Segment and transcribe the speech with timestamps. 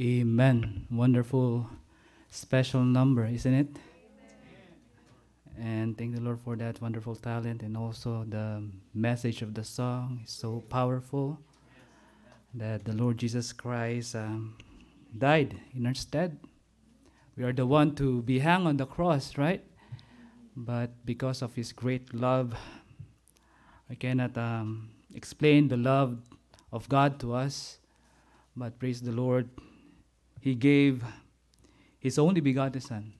[0.00, 0.86] Amen.
[0.90, 1.68] Wonderful,
[2.30, 3.76] special number, isn't it?
[5.60, 10.22] And thank the Lord for that wonderful talent and also the message of the song
[10.24, 11.38] is so powerful
[12.54, 14.56] that the Lord Jesus Christ um,
[15.18, 16.38] died in our stead.
[17.36, 19.62] We are the one to be hung on the cross, right?
[20.56, 22.54] But because of His great love,
[23.90, 26.16] I cannot um, explain the love
[26.72, 27.76] of God to us.
[28.56, 29.50] But praise the Lord,
[30.40, 31.04] He gave
[31.98, 33.12] His only begotten Son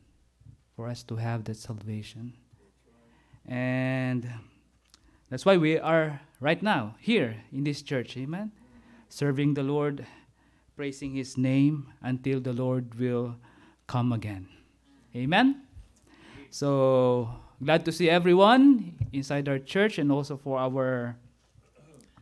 [0.74, 2.33] for us to have that salvation.
[3.46, 4.29] And
[5.29, 8.52] that's why we are right now here in this church, amen?
[9.09, 10.06] Serving the Lord,
[10.77, 13.37] praising His name until the Lord will
[13.87, 14.48] come again.
[15.15, 15.62] Amen?
[16.51, 17.29] So
[17.62, 21.16] glad to see everyone inside our church and also for our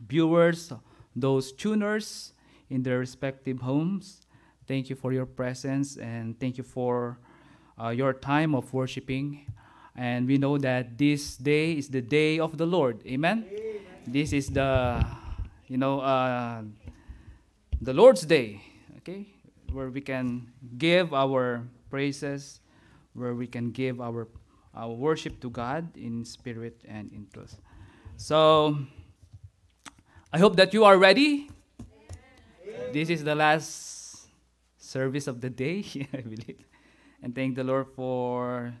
[0.07, 0.73] viewers,
[1.15, 2.33] those tuners
[2.69, 4.25] in their respective homes.
[4.69, 7.17] Thank you for your presence and thank you for
[7.81, 9.51] uh, your time of worshiping.
[9.95, 13.01] And we know that this day is the day of the Lord.
[13.07, 13.49] Amen?
[13.49, 13.81] Amen.
[14.05, 15.03] This is the,
[15.65, 16.61] you know, uh,
[17.81, 18.61] the Lord's day,
[18.97, 19.25] okay?
[19.73, 22.61] Where we can give our praises,
[23.13, 24.27] where we can give our,
[24.75, 27.57] our worship to God in spirit and in truth.
[28.17, 28.77] So,
[30.31, 31.49] I hope that you are ready.
[32.61, 32.93] Amen.
[32.93, 33.98] This is the last
[34.89, 36.65] service of the day, I believe.
[37.21, 38.73] And thank the Lord for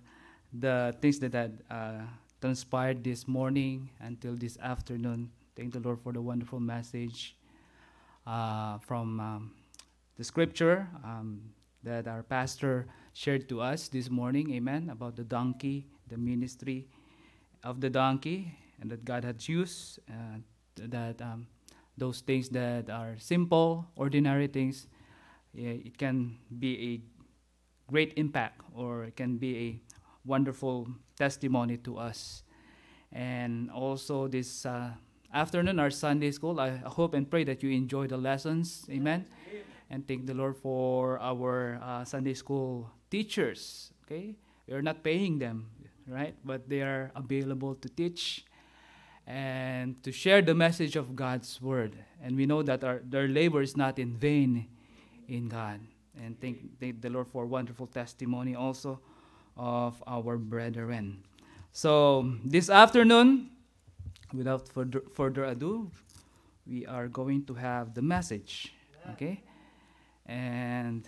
[0.51, 2.01] the things that had uh,
[2.41, 5.29] transpired this morning until this afternoon.
[5.55, 7.35] Thank the Lord for the wonderful message
[8.25, 9.51] uh, from um,
[10.17, 11.41] the scripture um,
[11.83, 14.51] that our pastor shared to us this morning.
[14.53, 14.89] Amen.
[14.89, 16.87] About the donkey, the ministry
[17.63, 19.99] of the donkey, and that God had used.
[20.09, 20.41] Uh,
[20.75, 21.45] that um,
[21.97, 24.87] those things that are simple, ordinary things,
[25.53, 29.81] it can be a great impact or it can be a
[30.25, 32.43] wonderful testimony to us.
[33.11, 34.91] And also this uh,
[35.33, 38.85] afternoon, our Sunday school, I hope and pray that you enjoy the lessons.
[38.89, 39.25] Amen.
[39.49, 39.63] Amen.
[39.89, 43.91] And thank the Lord for our uh, Sunday school teachers.
[44.05, 44.35] Okay,
[44.67, 45.69] we are not paying them,
[46.07, 46.35] right?
[46.45, 48.45] But they are available to teach
[49.25, 51.95] and to share the message of God's word.
[52.21, 54.67] And we know that our, their labor is not in vain
[55.29, 55.79] in God.
[56.17, 58.99] And thank, thank the Lord for wonderful testimony also
[59.55, 61.23] of our brethren.
[61.71, 63.51] So this afternoon,
[64.33, 65.91] without further, further ado,
[66.67, 68.73] we are going to have the message.
[69.11, 69.41] Okay?
[70.25, 71.07] And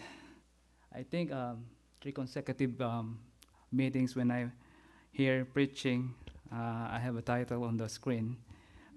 [0.96, 1.66] I think um,
[2.00, 3.20] three consecutive um,
[3.72, 4.50] meetings when I
[5.12, 6.14] hear preaching
[6.52, 8.36] uh, I have a title on the screen.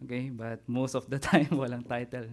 [0.05, 2.27] Okay, but most of the time walang title.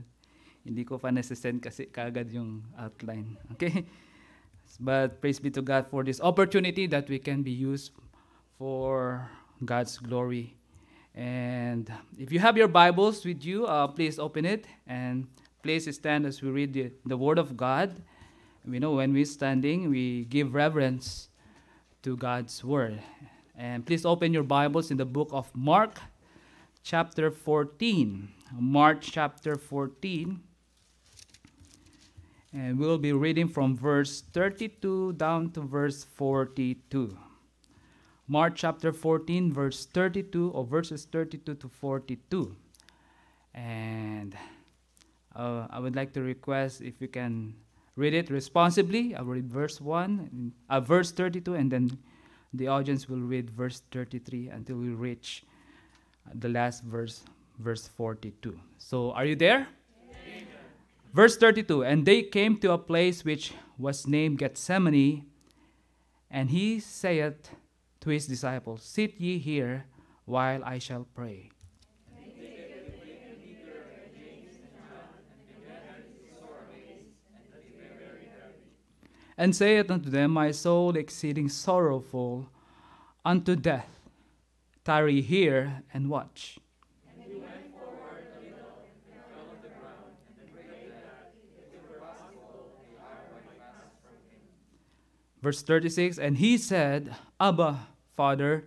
[0.62, 3.38] Hindi ko pa nasa-send kasi kagad yung outline.
[3.54, 3.86] Okay?
[4.80, 7.92] But praise be to God for this opportunity that we can be used
[8.58, 9.28] for
[9.66, 10.56] God's glory.
[11.14, 15.28] And if you have your Bibles with you, uh, please open it and
[15.62, 18.02] please stand as we read the, the Word of God.
[18.66, 21.30] We know when we're standing, we give reverence
[22.04, 23.02] to God's Word.
[23.58, 26.00] And please open your Bibles in the book of Mark,
[26.84, 28.30] chapter 14.
[28.54, 30.40] Mark, chapter 14.
[32.54, 37.18] And we'll be reading from verse 32 down to verse 42.
[38.28, 42.56] Mark chapter 14, verse 32, or verses 32 to 42.
[43.54, 44.36] And
[45.36, 47.54] uh, I would like to request if you can
[47.96, 49.16] read it responsibly.
[49.16, 51.98] I'll read verse 1, uh, verse 32, and then
[52.54, 55.44] the audience will read verse 33 until we reach
[56.34, 57.24] the last verse,
[57.60, 58.60] verse 42.
[58.78, 59.68] So, are you there?
[61.14, 65.26] Verse 32 And they came to a place which was named Gethsemane,
[66.30, 67.50] and he saith
[68.00, 69.86] to his disciples, Sit ye here
[70.26, 71.52] while I shall pray.
[79.38, 82.52] and saith unto them, My soul exceeding sorrowful
[83.26, 83.90] unto death.
[84.86, 86.60] Tarry here and watch.
[95.42, 98.66] Verse 36 And he said, Abba, Father,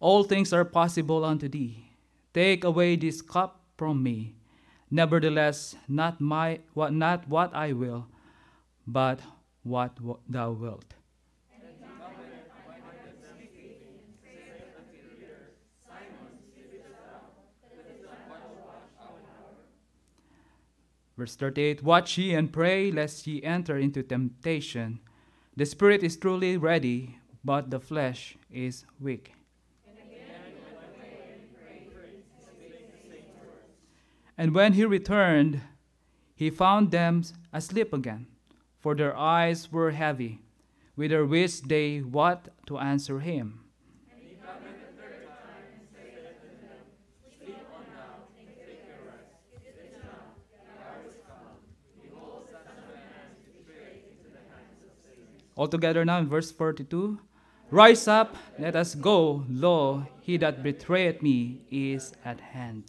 [0.00, 1.90] all things are possible unto thee.
[2.32, 4.34] Take away this cup from me.
[4.90, 8.06] Nevertheless, not my what not what I will,
[8.86, 9.20] but
[9.62, 10.94] what thou wilt.
[21.16, 25.00] Verse 38 Watch ye and pray, lest ye enter into temptation.
[25.56, 29.34] The spirit is truly ready, but the flesh is weak.
[34.36, 35.60] And when he returned,
[36.34, 37.22] he found them
[37.52, 38.26] asleep again,
[38.80, 40.40] for their eyes were heavy,
[40.96, 43.63] with their which they what to answer him.
[55.56, 57.18] Altogether now in verse 42
[57.70, 59.44] Rise up, let us go.
[59.48, 62.84] Lo, he that betrayeth me is at hand.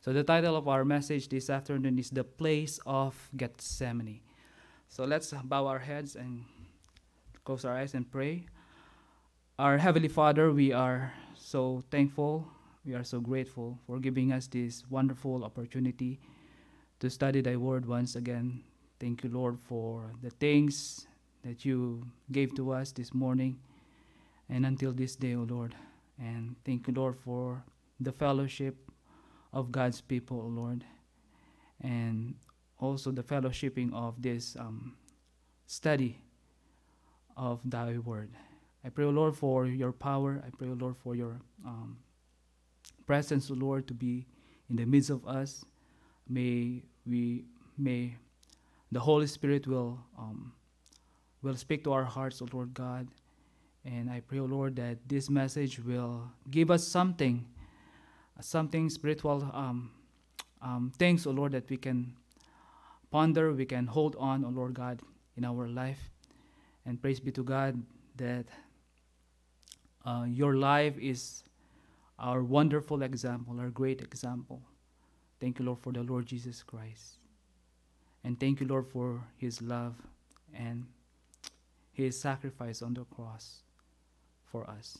[0.00, 4.20] So the title of our message this afternoon is The Place of Gethsemane.
[4.88, 6.44] So let's bow our heads and
[7.44, 8.46] close our eyes and pray.
[9.58, 12.46] Our Heavenly Father, we are so thankful,
[12.84, 16.20] we are so grateful for giving us this wonderful opportunity
[17.00, 18.62] to study Thy Word once again.
[19.00, 21.06] Thank you, Lord, for the things
[21.44, 23.58] that you gave to us this morning
[24.48, 25.74] and until this day, O oh Lord.
[26.18, 27.62] And thank you, Lord, for
[28.00, 28.76] the fellowship
[29.52, 30.84] of God's people, O oh Lord,
[31.80, 32.34] and
[32.78, 34.96] also the fellowshipping of this um,
[35.66, 36.18] study
[37.36, 38.30] of Thy Word.
[38.84, 40.42] I pray, O Lord, for your power.
[40.46, 41.98] I pray, O Lord, for your um,
[43.06, 44.26] presence, O Lord, to be
[44.70, 45.64] in the midst of us.
[46.28, 47.44] May we,
[47.76, 48.16] may
[48.92, 50.52] the Holy Spirit will um,
[51.44, 53.06] will speak to our hearts, O Lord God.
[53.84, 57.44] And I pray, O Lord, that this message will give us something,
[58.40, 59.90] something spiritual um,
[60.62, 62.14] um, things, O Lord, that we can
[63.10, 65.02] ponder, we can hold on, O Lord God,
[65.36, 66.10] in our life.
[66.86, 67.80] And praise be to God
[68.16, 68.46] that
[70.06, 71.44] uh, your life is
[72.18, 74.62] our wonderful example, our great example.
[75.40, 77.18] Thank you, Lord, for the Lord Jesus Christ.
[78.22, 79.94] And thank you, Lord, for his love
[80.54, 80.86] and
[81.94, 83.62] his sacrifice on the cross
[84.44, 84.98] for us.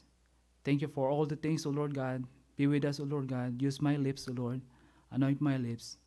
[0.64, 2.25] Thank you for all the things, O Lord God.
[2.56, 3.61] Be with us, O Lord God.
[3.61, 4.62] Use my lips, O Lord.
[5.11, 5.99] Anoint my lips.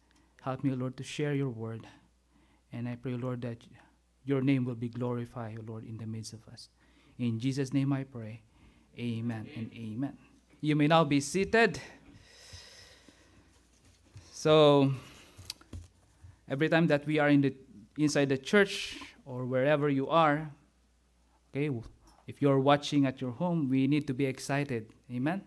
[0.42, 1.86] Help me, O Lord, to share your word.
[2.72, 3.58] And I pray, Lord, that
[4.24, 6.70] your name will be glorified, O Lord, in the midst of us.
[7.20, 8.42] In Jesus' name I pray.
[8.98, 9.50] Amen, amen.
[9.56, 10.18] and amen.
[10.62, 11.80] You may now be seated.
[14.32, 14.94] So,
[16.50, 17.54] every time that we are in the
[17.98, 20.50] inside the church or wherever you are,
[21.56, 21.72] Okay,
[22.28, 24.92] if you're watching at your home, we need to be excited.
[25.12, 25.42] Amen?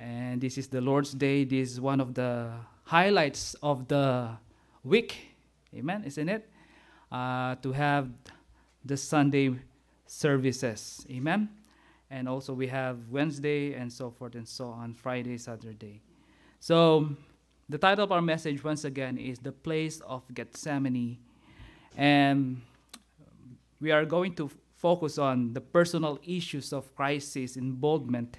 [0.00, 1.44] And this is the Lord's Day.
[1.44, 2.50] This is one of the
[2.84, 4.30] highlights of the
[4.82, 5.36] week.
[5.74, 6.04] Amen?
[6.04, 6.48] Isn't it?
[7.12, 8.08] Uh, to have
[8.84, 9.54] the Sunday
[10.06, 11.06] services.
[11.10, 11.50] Amen?
[12.10, 16.00] And also we have Wednesday and so forth and so on, Friday, Saturday.
[16.58, 17.10] So
[17.68, 21.18] the title of our message, once again, is The Place of Gethsemane.
[21.96, 22.62] And
[23.80, 28.38] we are going to focus on the personal issues of crisis involvement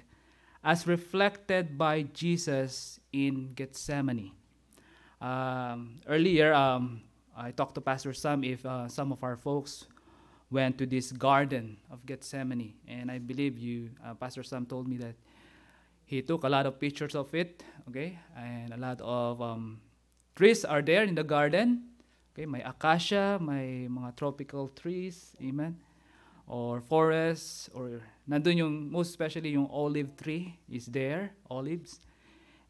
[0.62, 4.32] as reflected by Jesus in Gethsemane.
[5.20, 7.02] Um, earlier, um,
[7.36, 9.86] I talked to Pastor Sam if uh, some of our folks
[10.50, 14.96] went to this garden of Gethsemane, and I believe you, uh, Pastor Sam, told me
[14.98, 15.14] that
[16.06, 17.62] he took a lot of pictures of it.
[17.88, 19.80] Okay, and a lot of um,
[20.36, 21.82] trees are there in the garden.
[22.32, 25.34] Okay, my acacia, my mga tropical trees.
[25.42, 25.87] Amen
[26.48, 32.00] or forest or nandun yung most especially yung olive tree is there olives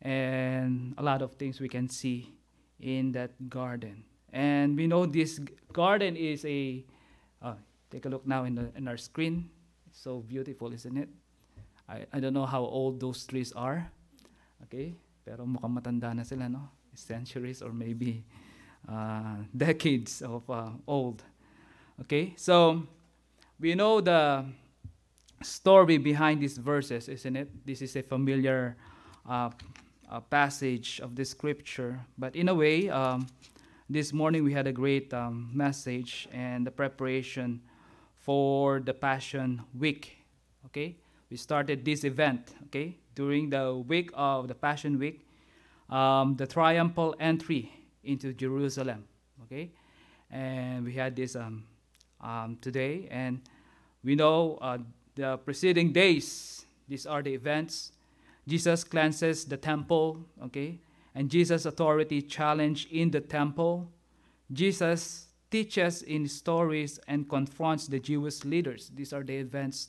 [0.02, 2.34] and a lot of things we can see
[2.78, 4.04] in that garden.
[4.32, 5.40] And we know this
[5.72, 6.84] garden is a
[7.42, 7.54] uh,
[7.90, 9.50] take a look now in, the, in our screen.
[9.90, 11.08] So beautiful isn't it?
[11.88, 13.90] I, I don't know how old those trees are
[14.64, 14.94] okay?
[15.24, 16.70] Pero mukhang matanda na sila no?
[16.94, 18.24] Centuries or maybe
[18.90, 21.22] uh, decades of uh, old
[22.02, 22.34] okay?
[22.36, 22.86] So
[23.60, 24.44] we know the
[25.42, 27.66] story behind these verses, isn't it?
[27.66, 28.76] This is a familiar
[29.28, 29.50] uh,
[30.10, 32.00] uh, passage of the scripture.
[32.16, 33.26] But in a way, um,
[33.90, 37.60] this morning we had a great um, message and the preparation
[38.16, 40.16] for the Passion Week.
[40.66, 40.96] Okay,
[41.30, 42.54] we started this event.
[42.66, 45.26] Okay, during the week of the Passion Week,
[45.90, 47.72] um, the triumphal entry
[48.04, 49.04] into Jerusalem.
[49.44, 49.72] Okay,
[50.30, 51.34] and we had this
[52.20, 53.08] um, um, today.
[53.10, 53.40] And
[54.04, 54.78] we know uh,
[55.14, 57.92] the preceding days, these are the events.
[58.46, 60.78] Jesus cleanses the temple, okay?
[61.14, 63.90] And Jesus' authority challenged in the temple.
[64.52, 68.90] Jesus teaches in stories and confronts the Jewish leaders.
[68.94, 69.88] These are the events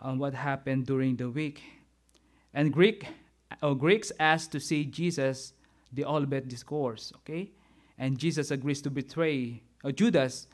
[0.00, 1.62] on uh, what happened during the week.
[2.52, 3.06] And Greek
[3.62, 5.52] or uh, Greeks asked to see Jesus,
[5.92, 7.52] the Olivet Discourse, okay?
[7.98, 10.46] and Jesus agrees to betray, or Judas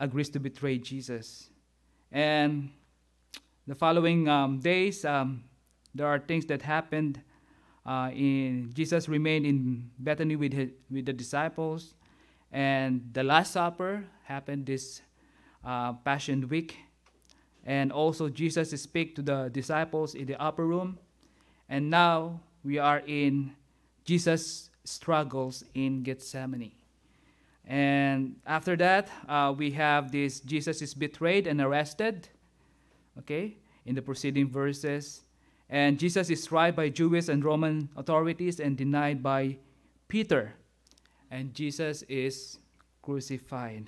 [0.00, 1.50] agrees to betray Jesus.
[2.10, 2.70] And
[3.66, 5.44] the following um, days, um,
[5.94, 7.20] there are things that happened.
[7.86, 11.94] Uh, in Jesus remained in Bethany with his, with the disciples,
[12.52, 15.00] and the Last Supper happened this
[15.64, 16.76] uh, Passion Week,
[17.64, 20.98] and also Jesus speak to the disciples in the upper room,
[21.68, 23.52] and now we are in
[24.04, 26.72] Jesus struggles in Gethsemane.
[27.70, 32.26] And after that, uh, we have this Jesus is betrayed and arrested,
[33.16, 35.22] okay, in the preceding verses.
[35.68, 39.56] And Jesus is tried by Jewish and Roman authorities and denied by
[40.08, 40.52] Peter.
[41.30, 42.58] And Jesus is
[43.02, 43.86] crucified.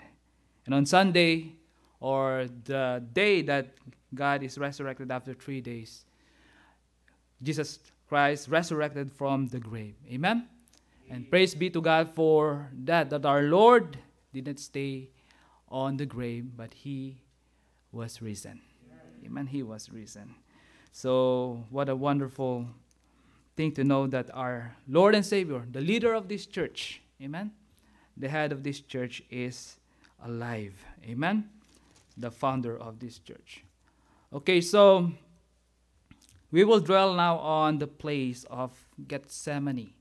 [0.65, 1.57] And on Sunday,
[1.99, 3.75] or the day that
[4.15, 6.05] God is resurrected after three days,
[7.43, 9.97] Jesus Christ resurrected from the grave.
[10.09, 10.47] Amen?
[11.13, 13.99] And praise be to God for that, that our Lord
[14.33, 15.11] didn't stay
[15.69, 17.21] on the grave, but He
[17.93, 18.63] was risen.
[19.23, 19.47] Amen.
[19.47, 20.35] He was risen.
[20.91, 22.67] So, what a wonderful
[23.57, 27.53] thing to know that our Lord and Savior, the leader of this church, amen,
[28.17, 29.77] the head of this church is
[30.25, 30.83] alive.
[31.05, 31.51] Amen.
[32.17, 33.63] The founder of this church.
[34.33, 35.13] Okay, so
[36.51, 38.73] we will dwell now on the place of
[39.07, 39.93] Gethsemane.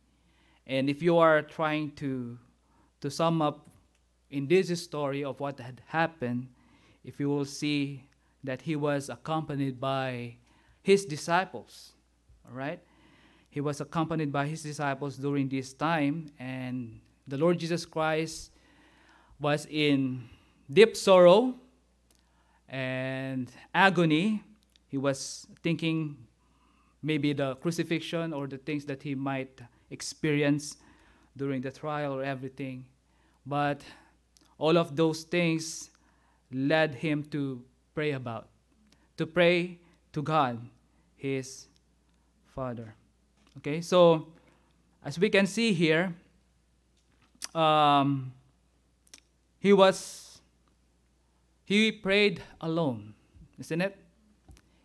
[0.68, 2.38] And if you are trying to,
[3.02, 3.68] to sum up
[4.30, 6.48] in this story of what had happened,
[7.04, 8.04] if you will see
[8.44, 10.36] that he was accompanied by
[10.82, 11.92] his disciples,
[12.48, 12.80] all right?
[13.50, 18.52] He was accompanied by his disciples during this time, and the Lord Jesus Christ
[19.40, 20.30] was in
[20.72, 21.56] deep sorrow
[22.70, 24.44] and agony.
[24.88, 26.18] He was thinking
[27.04, 30.78] maybe the crucifixion or the things that he might experience
[31.38, 32.86] during the trial or everything.
[33.46, 33.82] But
[34.58, 35.92] all of those things
[36.52, 38.48] led him to pray about,
[39.18, 39.80] to pray
[40.14, 40.60] to God,
[41.16, 41.68] his
[42.56, 42.96] Father.
[43.58, 44.28] Okay, so
[45.04, 46.14] as we can see here,
[47.54, 48.34] um,
[49.60, 50.42] he was,
[51.66, 53.14] he prayed alone,
[53.60, 53.98] isn't it?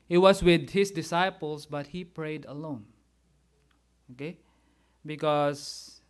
[0.09, 2.87] He was with his disciples, but he prayed alone.
[4.13, 4.39] Okay?
[5.07, 6.01] Because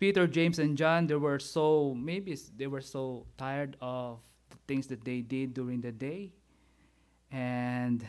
[0.00, 4.86] Peter, James, and John, they were so, maybe they were so tired of the things
[4.88, 6.32] that they did during the day.
[7.30, 8.06] And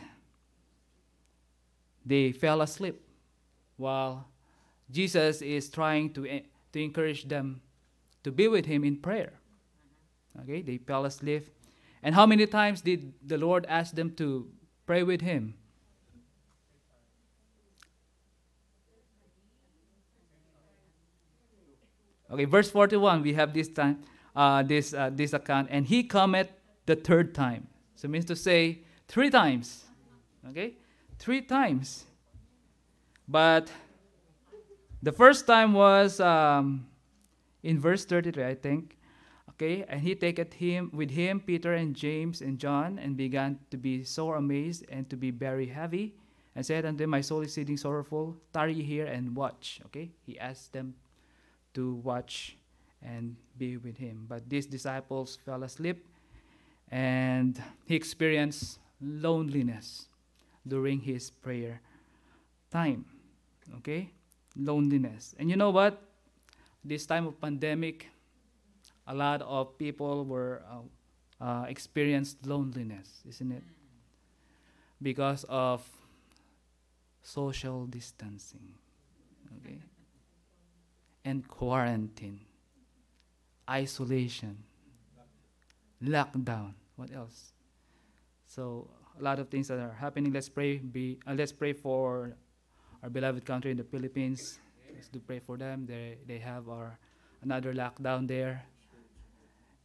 [2.04, 3.00] they fell asleep
[3.76, 4.26] while
[4.90, 6.40] Jesus is trying to,
[6.72, 7.60] to encourage them
[8.24, 9.34] to be with him in prayer.
[10.42, 11.48] Okay, they fell asleep.
[12.02, 14.48] And how many times did the Lord ask them to
[14.86, 15.54] Pray with him.
[22.36, 23.98] Okay, verse 41, we have this time,
[24.36, 26.50] uh, this, uh, this account, and he cometh
[26.84, 27.66] the third time.
[27.94, 29.84] So it means to say three times.
[30.50, 30.74] Okay?
[31.18, 32.04] Three times.
[33.26, 33.72] But
[35.02, 36.86] the first time was um,
[37.62, 38.98] in verse 33, I think.
[39.52, 43.78] Okay, and he taketh him with him Peter and James and John, and began to
[43.78, 46.14] be sore amazed and to be very heavy,
[46.54, 49.80] and said unto them, My soul is exceeding sorrowful, tarry here and watch.
[49.86, 50.96] Okay, he asked them
[51.76, 52.56] to watch
[53.02, 54.26] and be with him.
[54.28, 56.04] But these disciples fell asleep,
[56.90, 60.08] and he experienced loneliness
[60.66, 61.80] during his prayer
[62.70, 63.04] time.
[63.78, 64.10] Okay,
[64.56, 65.34] loneliness.
[65.38, 66.02] And you know what?
[66.84, 68.08] This time of pandemic,
[69.06, 73.62] a lot of people were uh, uh, experienced loneliness, isn't it?
[75.02, 75.84] Because of
[77.22, 78.72] social distancing,
[79.58, 79.82] okay,
[81.26, 82.46] and quarantine,
[83.68, 84.62] isolation,
[85.98, 86.78] lockdown.
[86.94, 87.52] What else?
[88.46, 90.32] So a lot of things that are happening.
[90.32, 90.78] Let's pray.
[90.78, 92.38] Be uh, let's pray for
[93.02, 94.60] our beloved country in the Philippines.
[94.94, 95.84] Let's do pray for them.
[95.84, 96.96] They they have our
[97.42, 98.64] another lockdown there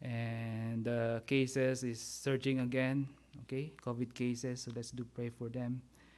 [0.01, 3.05] and the cases is surging again
[3.45, 5.77] okay covid cases so let's do pray for them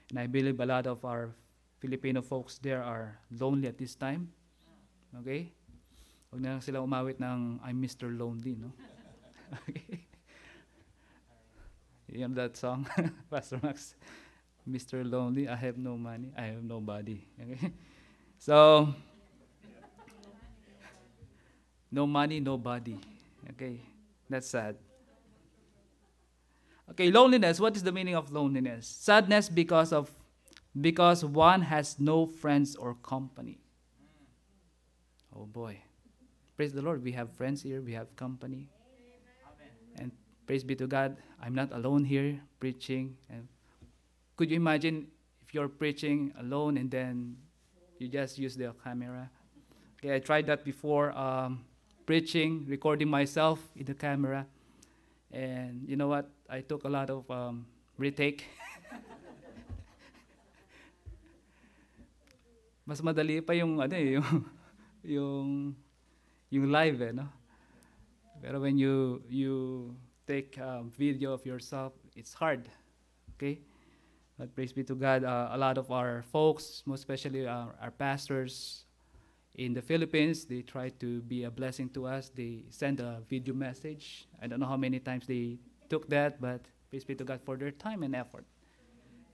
[0.09, 1.35] and i believe a lot of our
[1.83, 4.31] filipino folks there are lonely at this time
[5.19, 5.53] okay
[6.29, 8.73] huwag na lang sila umawit ng i'm mr lonely no
[9.57, 10.05] okay
[12.09, 12.85] you know that song
[13.31, 13.93] pastor max
[14.65, 17.71] mr lonely i have no money i have nobody okay
[18.37, 18.89] so
[21.93, 22.97] no money no body
[23.51, 23.81] Okay,
[24.29, 24.77] that's sad.
[26.91, 27.59] Okay, loneliness.
[27.59, 28.87] What is the meaning of loneliness?
[28.87, 30.11] Sadness because of
[30.79, 33.59] because one has no friends or company.
[35.35, 35.81] Oh boy.
[36.55, 38.69] praise the Lord, we have friends here, we have company.
[39.97, 40.11] And
[40.45, 43.17] praise be to God, I'm not alone here preaching.
[43.29, 43.47] And
[44.37, 45.07] could you imagine
[45.41, 47.37] if you're preaching alone and then
[47.97, 49.29] you just use the camera?
[49.97, 51.65] Okay, I tried that before, um,
[52.05, 54.45] preaching, recording myself in the camera.
[55.31, 56.29] And you know what?
[56.47, 57.65] I took a lot of um,
[57.97, 58.45] retake.
[62.85, 64.45] Mas madali pa yung ano eh, yung
[65.03, 65.75] yung
[66.49, 67.27] yung live eh, no?
[68.41, 69.95] Pero when you you
[70.27, 72.67] take a video of yourself, it's hard.
[73.35, 73.59] Okay?
[74.37, 77.91] But praise be to God, uh, a lot of our folks, most especially our, our
[77.91, 78.85] pastors
[79.55, 82.31] in the Philippines, they try to be a blessing to us.
[82.33, 84.27] They send a video message.
[84.41, 87.57] I don't know how many times they took that, but praise be to God for
[87.57, 88.45] their time and effort.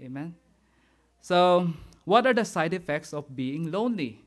[0.02, 0.36] Amen.
[1.22, 1.72] So,
[2.04, 4.24] what are the side effects of being lonely?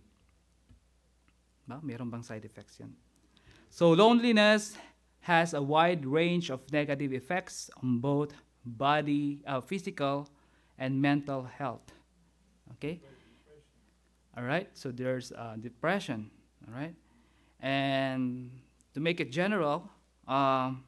[1.67, 2.93] Ba, meron bang side effects yan?
[3.71, 4.77] So, loneliness
[5.21, 10.29] has a wide range of negative effects on both body, uh, physical,
[10.79, 11.93] and mental health.
[12.73, 13.01] Okay?
[14.37, 14.69] All right?
[14.75, 16.31] So, there's uh, depression.
[16.67, 16.95] All right?
[17.61, 18.51] And
[18.95, 19.89] to make it general,
[20.27, 20.85] um,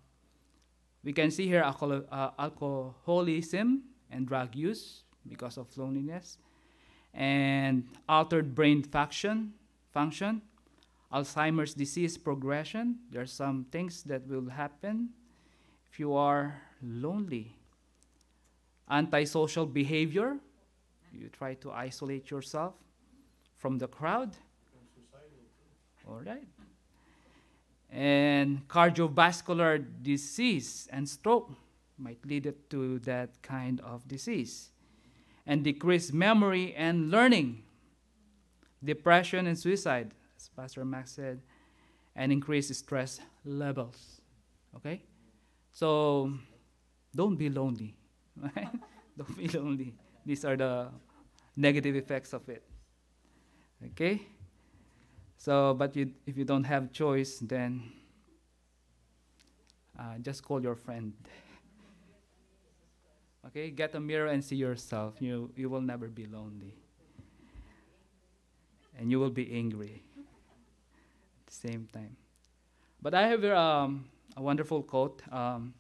[1.04, 6.38] we can see here alcohol, uh, alcoholism and drug use because of loneliness,
[7.12, 9.52] and altered brain function,
[9.92, 10.42] function,
[11.14, 12.97] Alzheimer's disease progression.
[13.11, 15.11] There are some things that will happen
[15.92, 17.54] if you are lonely.
[18.90, 20.38] Antisocial behavior.
[21.12, 22.75] You try to isolate yourself
[23.54, 24.37] from the crowd.
[26.09, 26.49] All right.
[27.90, 31.52] And cardiovascular disease and stroke
[31.97, 34.71] might lead it to that kind of disease
[35.47, 37.62] and decreased memory and learning,
[38.83, 40.12] depression and suicide,
[40.44, 41.40] as Pastor Max said,
[42.16, 44.20] and increase stress levels.
[44.76, 45.02] Okay?
[45.72, 46.32] So
[47.14, 47.96] don't be lonely.
[49.16, 49.94] Don't be lonely.
[50.26, 50.88] These are the
[51.57, 52.64] negative effects of it.
[53.92, 54.20] Okay?
[55.37, 57.92] So, but you, if you don't have choice, then
[59.96, 61.12] uh, just call your friend.
[63.46, 65.20] Okay, get a mirror and see yourself.
[65.20, 66.74] You, you will never be lonely.
[68.98, 70.02] And you will be angry
[71.54, 72.16] same time.
[73.00, 75.74] But I have um, a wonderful quote um,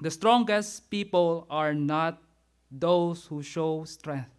[0.00, 2.22] The strongest people are not
[2.70, 4.30] those who show strength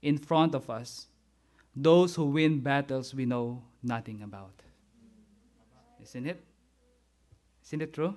[0.00, 1.06] in front of us,
[1.74, 4.62] those who win battles we know nothing about.
[6.02, 6.44] Isn't it?
[7.64, 8.16] Isn't it true?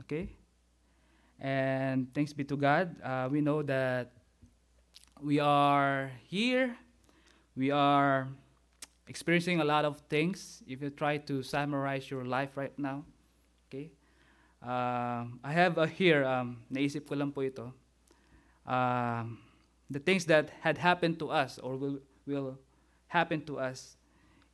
[0.00, 0.30] Okay?
[1.38, 4.12] And thanks be to God, uh, we know that
[5.20, 6.76] we are here.
[7.56, 8.28] We are
[9.06, 10.62] experiencing a lot of things.
[10.66, 13.04] If you try to summarize your life right now,
[13.68, 13.90] okay?
[14.62, 17.72] Uh, I have uh, here, um, naisip ko lang po ito,
[18.66, 19.38] um,
[19.90, 22.58] the things that had happened to us or will, will
[23.08, 23.96] happen to us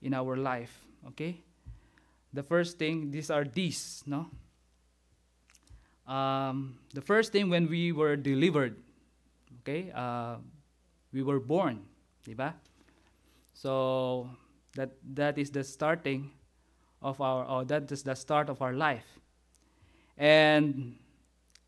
[0.03, 0.75] in our life,
[1.09, 1.41] okay?
[2.33, 4.27] The first thing, these are these, no?
[6.07, 8.75] Um, the first thing when we were delivered,
[9.63, 10.37] okay, uh,
[11.13, 11.83] we were born,
[12.27, 12.55] diba?
[13.61, 14.31] So
[14.75, 16.31] that that is the starting
[17.03, 19.05] of our, or that is the start of our life.
[20.17, 20.97] And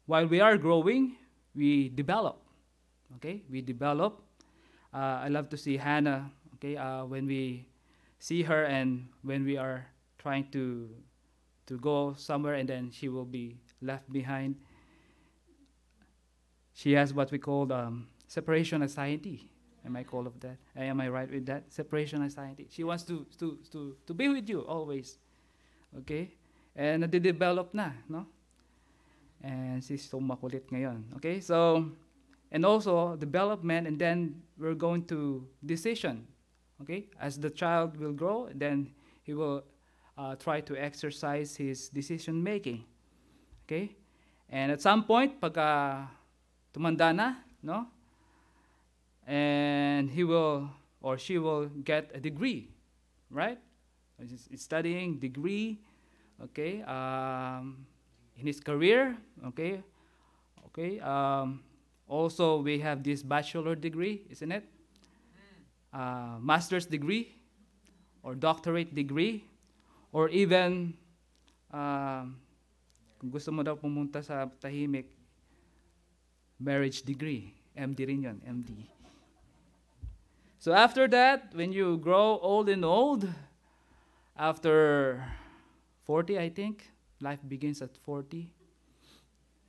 [0.06, 1.16] while we are growing,
[1.54, 2.40] we develop,
[3.16, 3.42] okay?
[3.50, 4.22] We develop.
[4.94, 7.68] Uh, I love to see Hannah, okay, uh, when we
[8.18, 9.84] see her and when we are
[10.16, 10.88] trying to
[11.66, 14.56] to go somewhere and then she will be left behind.
[16.72, 19.51] She has what we call um, separation anxiety.
[19.84, 20.58] Am I call of that?
[20.76, 21.72] Am I right with that?
[21.72, 22.68] Separation anxiety.
[22.70, 25.18] She wants to to to to be with you always.
[25.98, 26.32] Okay?
[26.74, 28.26] And nade-develop na, no?
[29.42, 31.04] And she's so makulit ngayon.
[31.16, 31.40] Okay?
[31.40, 31.90] So,
[32.50, 36.26] and also development and then we're going to decision.
[36.80, 37.10] Okay?
[37.20, 39.64] As the child will grow, then he will
[40.16, 42.84] uh, try to exercise his decision making.
[43.66, 43.96] Okay?
[44.48, 46.08] And at some point, pagka
[46.72, 47.86] tumanda na, no?
[49.26, 52.70] And he will or she will get a degree,
[53.30, 53.58] right?
[54.18, 55.80] He's studying degree,
[56.42, 56.82] okay?
[56.82, 57.86] Um,
[58.36, 59.82] in his career, okay?
[60.66, 61.00] Okay.
[61.00, 61.62] Um,
[62.06, 64.64] also, we have this bachelor degree, isn't it?
[65.92, 67.34] Uh, master's degree
[68.22, 69.44] or doctorate degree
[70.12, 70.94] or even
[71.70, 72.36] um,
[73.22, 75.06] Kung gusto mo daw pumunta sa tahimik,
[76.58, 77.54] marriage degree.
[77.70, 78.82] MD rin yun, MD.
[80.62, 83.28] So after that, when you grow old and old,
[84.36, 85.26] after
[86.04, 86.88] 40, I think,
[87.20, 88.48] life begins at 40.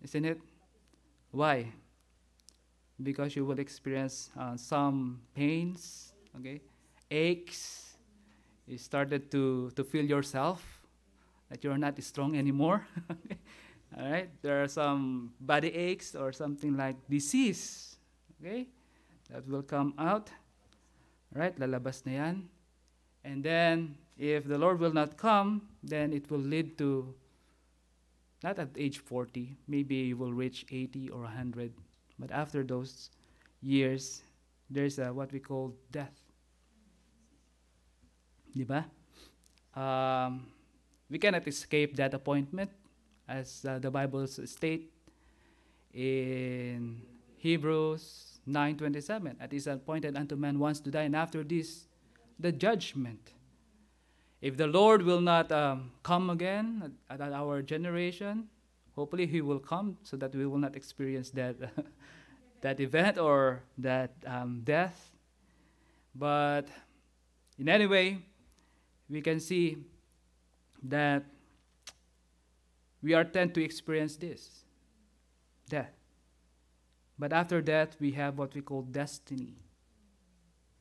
[0.04, 0.40] Isn't it?
[1.32, 1.72] Why?
[3.02, 6.62] Because you will experience uh, some pains, okay,
[7.10, 7.98] aches.
[8.68, 10.62] You started to, to feel yourself
[11.50, 12.86] that you're not strong anymore.
[13.98, 17.98] All right, there are some body aches or something like disease,
[18.40, 18.68] okay,
[19.32, 20.30] that will come out.
[21.34, 22.46] Right, lalabas na yan.
[23.26, 27.14] And then, if the Lord will not come, then it will lead to,
[28.44, 31.74] not at age 40, maybe you will reach 80 or 100.
[32.20, 33.10] But after those
[33.62, 34.22] years,
[34.70, 36.14] there's a, what we call death.
[38.56, 38.86] Diba?
[39.74, 40.46] Um,
[41.10, 42.70] we cannot escape that appointment,
[43.28, 44.92] as uh, the Bible state
[45.94, 47.02] in
[47.38, 49.36] Hebrews 9:27.
[49.40, 51.88] At is appointed unto man once to die, and after this,
[52.40, 53.34] the judgment.
[54.42, 58.50] If the Lord will not um, come again at, at, our generation,
[58.96, 61.56] hopefully He will come so that we will not experience that
[62.62, 65.12] that event or that um, death.
[66.16, 66.68] But
[67.58, 68.20] in any way,
[69.10, 69.78] we can see
[70.84, 71.24] that
[73.02, 74.64] we are tend to experience this
[75.70, 76.03] death.
[77.18, 79.56] But after that, we have what we call destiny.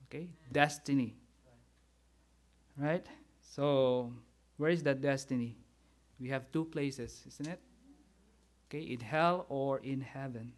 [0.06, 0.28] Okay?
[0.50, 1.14] Destiny.
[2.76, 3.06] Right?
[3.40, 4.12] So,
[4.56, 5.56] where is that destiny?
[6.18, 7.60] We have two places, isn't it?
[8.68, 10.52] Okay, in hell or in heaven.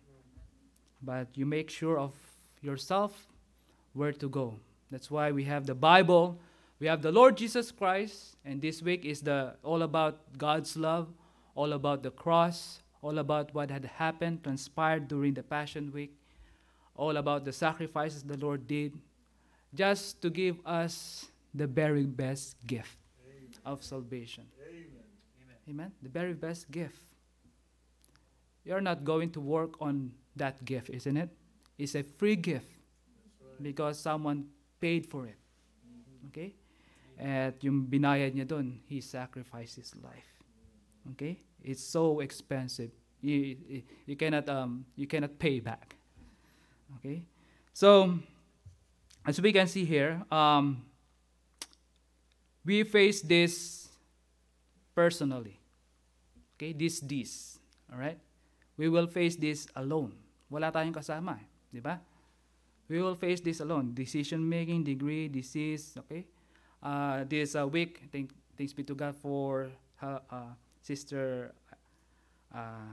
[1.02, 2.14] But you make sure of
[2.62, 3.26] yourself
[3.92, 4.60] where to go.
[4.90, 6.38] That's why we have the Bible,
[6.78, 11.08] we have the Lord Jesus Christ, and this week is the all about God's love,
[11.54, 16.16] all about the cross, all about what had happened, transpired during the Passion Week,
[16.96, 18.96] all about the sacrifices the Lord did,
[19.74, 23.52] just to give us the very best gift Amen.
[23.66, 24.44] of salvation.
[24.56, 25.60] Amen.
[25.68, 25.92] Amen.
[26.00, 26.96] The very best gift.
[28.64, 31.28] You're not going to work on that gift, isn't it?
[31.76, 32.72] It's a free gift
[33.44, 33.62] right.
[33.62, 34.46] because someone
[34.80, 35.36] paid for it.
[35.84, 36.28] Mm-hmm.
[36.32, 36.54] Okay?
[37.20, 40.40] At yung binayad niya doon, he sacrificed his life.
[41.12, 41.44] Okay?
[41.64, 42.92] It's so expensive.
[43.22, 43.56] You,
[44.04, 45.96] you cannot um, you cannot pay back.
[47.00, 47.24] Okay?
[47.72, 48.20] So
[49.24, 50.84] as we can see here, um,
[52.64, 53.88] we face this
[54.94, 55.58] personally.
[56.54, 57.58] Okay, this this.
[57.90, 58.18] All right?
[58.76, 60.12] We will face this alone.
[60.50, 61.40] Wala tayong kasama,
[61.72, 62.00] di ba?
[62.88, 63.96] We will face this alone.
[63.96, 66.28] Decision making, degree, disease, okay?
[66.82, 69.72] Uh, this uh, week, thank, thanks be to God for
[70.02, 70.52] uh, uh,
[70.84, 71.54] Sister
[72.54, 72.92] uh,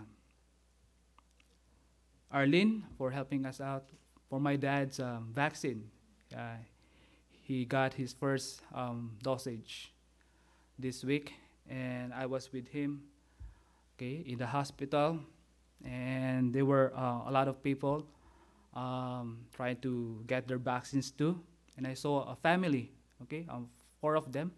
[2.31, 3.83] Arlene for helping us out
[4.29, 5.91] for my dad's um, vaccine.
[6.31, 6.55] Uh,
[7.43, 9.91] he got his first um, dosage
[10.79, 11.33] this week,
[11.69, 13.03] and I was with him,
[13.97, 15.19] okay, in the hospital,
[15.83, 18.07] and there were uh, a lot of people
[18.73, 21.37] um, trying to get their vaccines too,
[21.75, 23.67] and I saw a family, okay, um,
[23.99, 24.53] four of them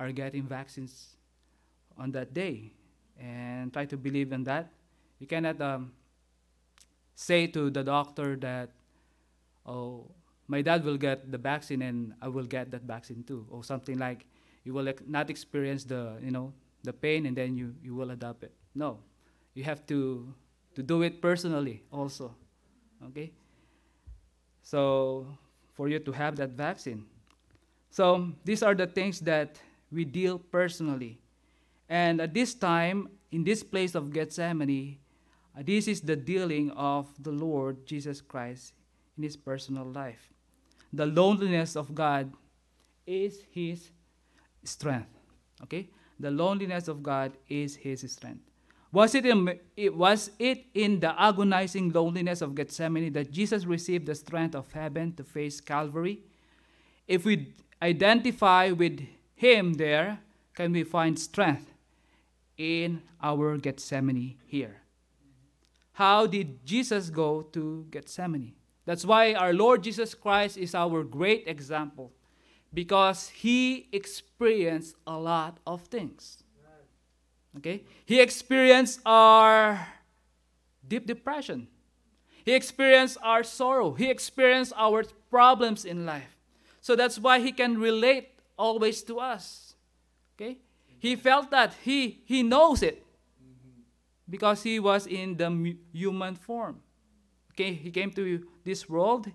[0.00, 1.15] are getting vaccines
[1.98, 2.72] on that day,
[3.18, 4.72] and try to believe in that.
[5.18, 5.92] You cannot um,
[7.14, 8.70] say to the doctor that,
[9.64, 10.10] oh,
[10.46, 13.98] my dad will get the vaccine and I will get that vaccine too, or something
[13.98, 14.26] like
[14.64, 18.44] you will not experience the you know the pain and then you you will adopt
[18.44, 18.52] it.
[18.74, 18.98] No,
[19.54, 20.32] you have to
[20.74, 22.34] to do it personally also.
[23.08, 23.32] Okay.
[24.62, 25.26] So
[25.74, 27.06] for you to have that vaccine.
[27.90, 29.58] So these are the things that
[29.90, 31.18] we deal personally.
[31.88, 34.98] And at this time, in this place of Gethsemane,
[35.56, 38.72] uh, this is the dealing of the Lord Jesus Christ
[39.16, 40.32] in his personal life
[40.96, 42.32] the loneliness of God
[43.06, 43.90] is his
[44.64, 45.08] strength.
[45.62, 45.88] Okay?
[46.18, 48.40] The loneliness of God is his strength.
[48.92, 49.58] Was it, in,
[49.94, 55.12] was it in the agonizing loneliness of Gethsemane that Jesus received the strength of heaven
[55.16, 56.20] to face Calvary?
[57.06, 60.20] If we identify with him there,
[60.54, 61.70] can we find strength
[62.56, 64.82] in our Gethsemane here?
[65.92, 68.54] How did Jesus go to Gethsemane?
[68.84, 72.12] That's why our Lord Jesus Christ is our great example
[72.72, 76.42] because he experienced a lot of things.
[77.56, 77.84] Okay?
[78.04, 79.88] He experienced our
[80.86, 81.68] deep depression.
[82.44, 83.92] He experienced our sorrow.
[83.92, 86.36] He experienced our problems in life.
[86.80, 89.65] So that's why he can relate always to us.
[90.98, 91.74] He felt that.
[91.82, 93.04] He he knows it.
[94.28, 96.80] Because he was in the human form.
[97.52, 97.72] Okay?
[97.72, 99.30] He came to this world.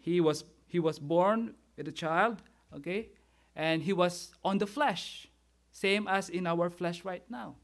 [0.00, 2.42] He was he was born with a child,
[2.74, 3.08] okay,
[3.56, 5.26] and he was on the flesh,
[5.72, 7.56] same as in our flesh right now.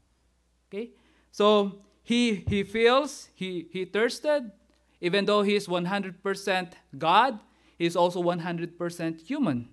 [0.67, 0.91] Okay?
[1.31, 4.51] So he he feels, he he thirsted,
[4.99, 7.39] even though he is 100% God,
[7.77, 9.69] he is also 100% human.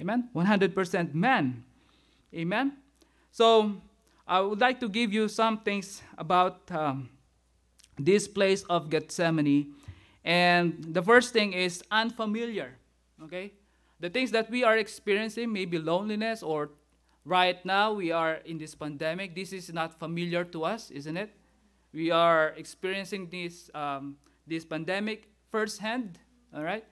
[0.00, 0.28] Amen.
[0.34, 0.72] Amen?
[0.74, 1.64] 100% man.
[2.34, 2.72] Amen.
[3.30, 3.82] So
[4.26, 7.10] I would like to give you some things about um,
[7.98, 9.74] this place of Gethsemane.
[10.24, 12.78] And the first thing is unfamiliar.
[13.24, 13.52] Okay?
[14.00, 16.70] The things that we are experiencing, maybe loneliness, or
[17.24, 19.34] right now we are in this pandemic.
[19.34, 21.30] This is not familiar to us, isn't it?
[21.92, 24.16] We are experiencing this, um,
[24.46, 26.18] this pandemic firsthand,
[26.54, 26.84] all right?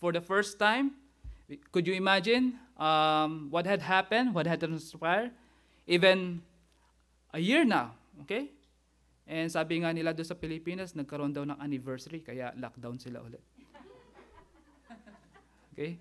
[0.00, 0.92] For the first time.
[1.72, 5.30] Could you imagine um, what had happened, what had transpired?
[5.86, 6.40] Even
[7.32, 8.48] a year now, okay?
[9.26, 13.42] And sabi nga nila doon sa Pilipinas, nagkaroon daw ng anniversary, kaya lockdown sila ulit.
[15.72, 15.98] okay?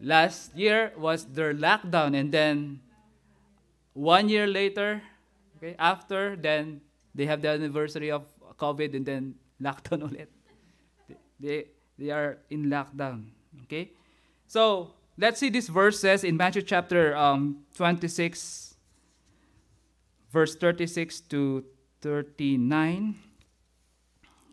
[0.00, 2.80] Last year was their lockdown, and then
[3.92, 5.02] one year later,
[5.58, 6.80] okay, after, then
[7.12, 8.24] they have the anniversary of
[8.56, 9.22] COVID, and then
[9.60, 10.30] lockdown ulit.
[11.40, 11.68] They,
[12.00, 13.28] they are in lockdown,
[13.68, 13.92] okay?
[14.50, 18.74] So, let's see this verse says in Matthew chapter um, 26,
[20.32, 21.64] verse 36 to
[22.00, 23.14] 39.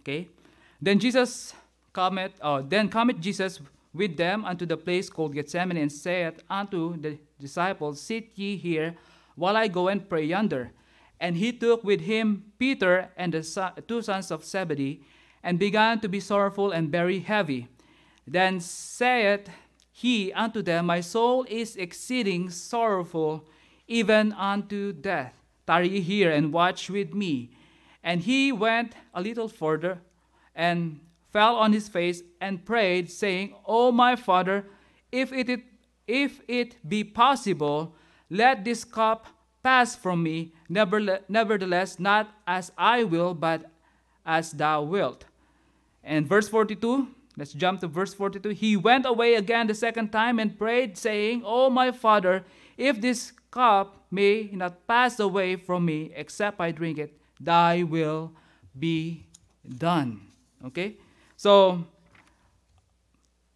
[0.02, 0.28] Okay.
[0.80, 1.56] Then Jesus
[1.94, 3.60] cometh, oh, then cometh Jesus
[3.92, 8.94] with them unto the place called Gethsemane, and saith unto the disciples, Sit ye here,
[9.36, 10.74] while I go and pray yonder.
[11.20, 15.02] And he took with him Peter and the son, two sons of Zebedee,
[15.42, 17.68] and began to be sorrowful and very heavy.
[18.28, 19.50] Then saith
[20.00, 23.48] he unto them, My soul is exceeding sorrowful,
[23.88, 25.34] even unto death
[25.66, 27.50] Tarry here and watch with me.
[28.04, 29.98] And he went a little further
[30.54, 31.00] and
[31.34, 34.66] fell on his face and prayed, saying, O my father,
[35.12, 35.64] if it,
[36.06, 37.96] if it be possible,
[38.30, 39.26] let this cup
[39.64, 40.54] pass from me.
[40.70, 43.72] Nevertheless, not as I will, but
[44.24, 45.26] as thou wilt.
[46.04, 48.50] And verse 42, let's jump to verse 42.
[48.50, 52.44] He went away again the second time and prayed, saying, O my father,
[52.76, 58.34] if this cup may not pass away from me except I drink it, thy will
[58.78, 59.28] be
[59.78, 60.22] done.
[60.66, 60.98] Okay?
[61.36, 61.86] So,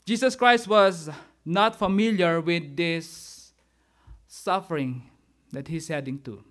[0.05, 1.09] Jesus Christ was
[1.43, 3.53] not familiar with this
[4.27, 5.03] suffering
[5.51, 6.43] that he's heading to.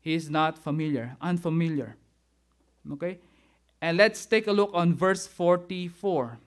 [0.00, 1.96] He's not familiar, unfamiliar.
[2.92, 3.18] Okay?
[3.80, 6.38] And let's take a look on verse 44.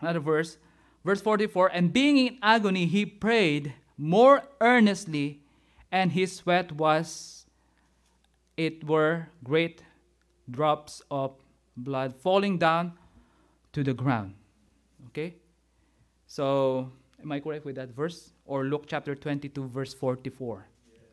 [0.00, 0.56] Another verse.
[1.04, 5.40] Verse 44 And being in agony, he prayed more earnestly,
[5.92, 7.46] and his sweat was,
[8.56, 9.82] it were great
[10.50, 11.32] drops of
[11.76, 12.92] blood falling down
[13.72, 14.34] to the ground.
[15.08, 15.34] Okay?
[16.26, 16.90] So,
[17.22, 18.32] am I correct with that verse?
[18.44, 20.66] Or Luke chapter 22, verse 44.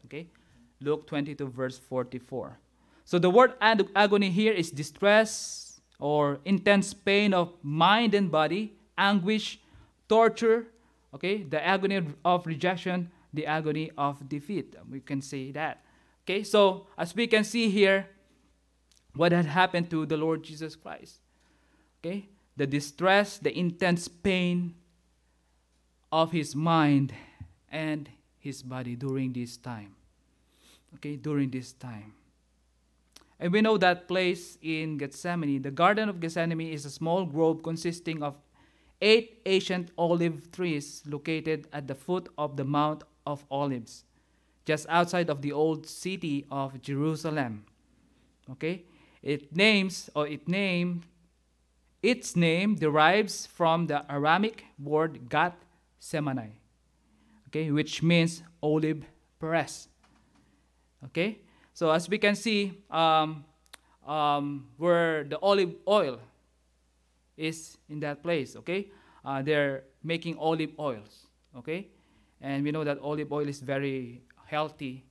[0.06, 0.28] Okay?
[0.80, 2.58] Luke 22, verse 44.
[3.08, 8.76] So, the word ag- agony here is distress or intense pain of mind and body,
[8.98, 9.60] anguish,
[10.10, 10.68] torture,
[11.14, 14.76] Okay, the agony of rejection, the agony of defeat.
[14.90, 15.84] We can say that.
[16.24, 18.08] Okay, so as we can see here,
[19.16, 21.20] what had happened to the Lord Jesus Christ.
[22.00, 24.76] Okay, the distress, the intense pain
[26.12, 27.14] of his mind
[27.72, 29.96] and his body during this time.
[30.96, 32.14] Okay, during this time.
[33.40, 37.62] And we know that place in Gethsemane, the Garden of Gethsemane, is a small grove
[37.62, 38.36] consisting of
[39.00, 44.06] eight ancient olive trees located at the foot of the Mount of Olives,
[44.66, 47.66] just outside of the old city of Jerusalem.
[48.50, 48.86] Okay?
[49.22, 51.04] It names or it name
[52.02, 55.58] its name derives from the Aramaic word Gat
[56.00, 56.52] Semani,
[57.48, 59.04] okay, which means olive
[59.40, 59.88] press.
[61.06, 61.40] Okay,
[61.78, 63.46] so as we can see, um,
[64.08, 66.18] um, where the olive oil
[67.38, 68.90] is in that place, okay?
[69.24, 71.90] Uh, they're making olive oils, okay?
[72.42, 75.06] And we know that olive oil is very healthy,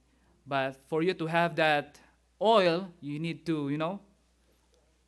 [0.44, 2.00] but for you to have that
[2.42, 4.00] oil, you need to, you know,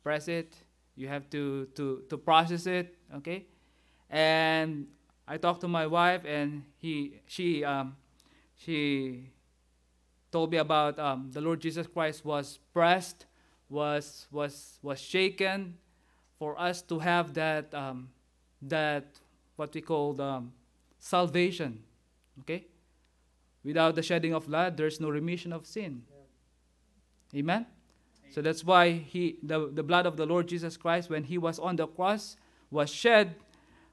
[0.01, 0.55] press it.
[0.95, 3.47] You have to to to process it, okay?
[4.09, 4.87] And
[5.27, 7.97] I talked to my wife, and he she um,
[8.55, 9.27] she
[10.31, 13.25] told me about um, the Lord Jesus Christ was pressed,
[13.69, 15.75] was was was shaken,
[16.39, 18.09] for us to have that, um,
[18.61, 19.19] that
[19.57, 20.53] what we call the, um,
[20.97, 21.83] salvation.
[22.39, 22.65] Okay?
[23.63, 26.03] Without the shedding of blood, there's no remission of sin.
[26.09, 27.39] Yeah.
[27.39, 27.55] Amen?
[27.55, 27.65] Amen?
[28.31, 31.59] So that's why he, the, the blood of the Lord Jesus Christ, when he was
[31.59, 32.37] on the cross,
[32.71, 33.35] was shed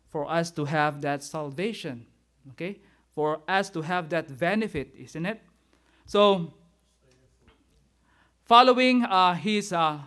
[0.09, 2.07] for us to have that salvation.
[2.53, 2.79] Okay?
[3.13, 5.43] For us to have that benefit, isn't it?
[6.07, 6.55] So,
[8.45, 9.99] following uh, his uh,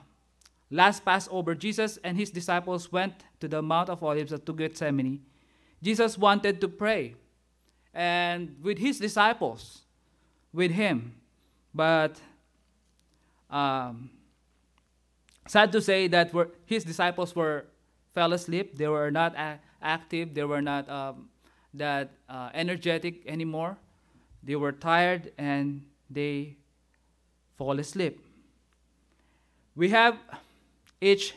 [0.72, 5.22] last Passover, Jesus and his disciples went to the Mount of Olives to Gethsemane.
[5.84, 7.16] Jesus wanted to pray
[7.94, 9.82] and with his disciples,
[10.54, 11.16] with him.
[11.74, 12.20] But
[13.50, 14.10] um,
[15.48, 16.32] sad to say that
[16.66, 17.66] his disciples were
[18.14, 18.78] fell asleep.
[18.78, 20.34] They were not a- active.
[20.34, 21.28] They were not um,
[21.74, 23.78] that uh, energetic anymore.
[24.44, 26.58] They were tired and they
[27.58, 28.20] fall asleep.
[29.76, 30.18] We have
[31.02, 31.34] each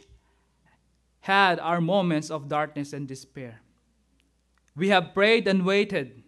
[1.21, 3.61] had our moments of darkness and despair.
[4.75, 6.23] We have prayed and waited,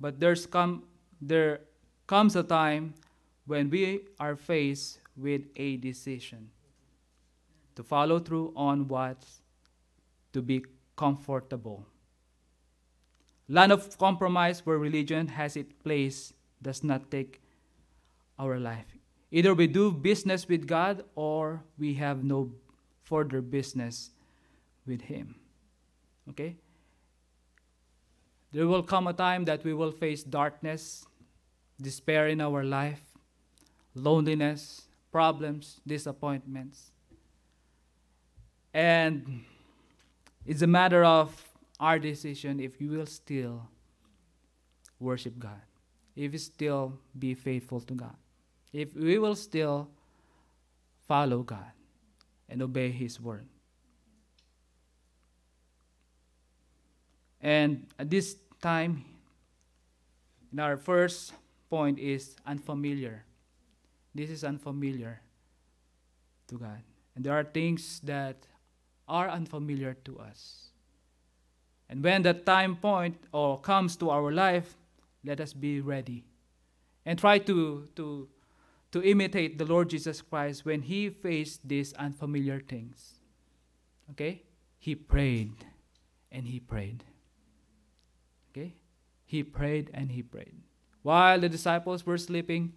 [0.00, 0.84] but there's come,
[1.20, 1.60] there
[2.06, 2.94] comes a time
[3.46, 6.50] when we are faced with a decision
[7.74, 9.40] to follow through on what's
[10.32, 10.64] to be
[10.96, 11.86] comfortable.
[13.48, 17.41] Land of compromise where religion has its place does not take
[18.42, 18.86] our life.
[19.30, 22.50] Either we do business with God or we have no
[23.02, 24.10] further business
[24.86, 25.36] with Him.
[26.30, 26.56] Okay?
[28.52, 31.06] There will come a time that we will face darkness,
[31.80, 33.00] despair in our life,
[33.94, 36.90] loneliness, problems, disappointments.
[38.74, 39.44] And
[40.44, 41.42] it's a matter of
[41.80, 43.68] our decision if we will still
[45.00, 45.60] worship God,
[46.14, 48.16] if we still be faithful to God,
[48.72, 49.88] if we will still
[51.06, 51.72] follow God
[52.48, 53.46] and obey His word.
[57.40, 59.04] And at this time,
[60.52, 61.32] in our first
[61.68, 63.24] point is unfamiliar.
[64.14, 65.20] This is unfamiliar
[66.48, 66.82] to God.
[67.16, 68.46] And there are things that
[69.08, 70.68] are unfamiliar to us.
[71.88, 74.76] And when that time point or comes to our life,
[75.24, 76.24] let us be ready
[77.04, 78.28] and try to, to,
[78.92, 83.18] to imitate the Lord Jesus Christ when he faced these unfamiliar things.
[84.10, 84.42] Okay?
[84.78, 85.64] He prayed
[86.30, 87.04] and he prayed.
[88.50, 88.74] Okay?
[89.24, 90.54] He prayed and he prayed.
[91.02, 92.74] While the disciples were sleeping,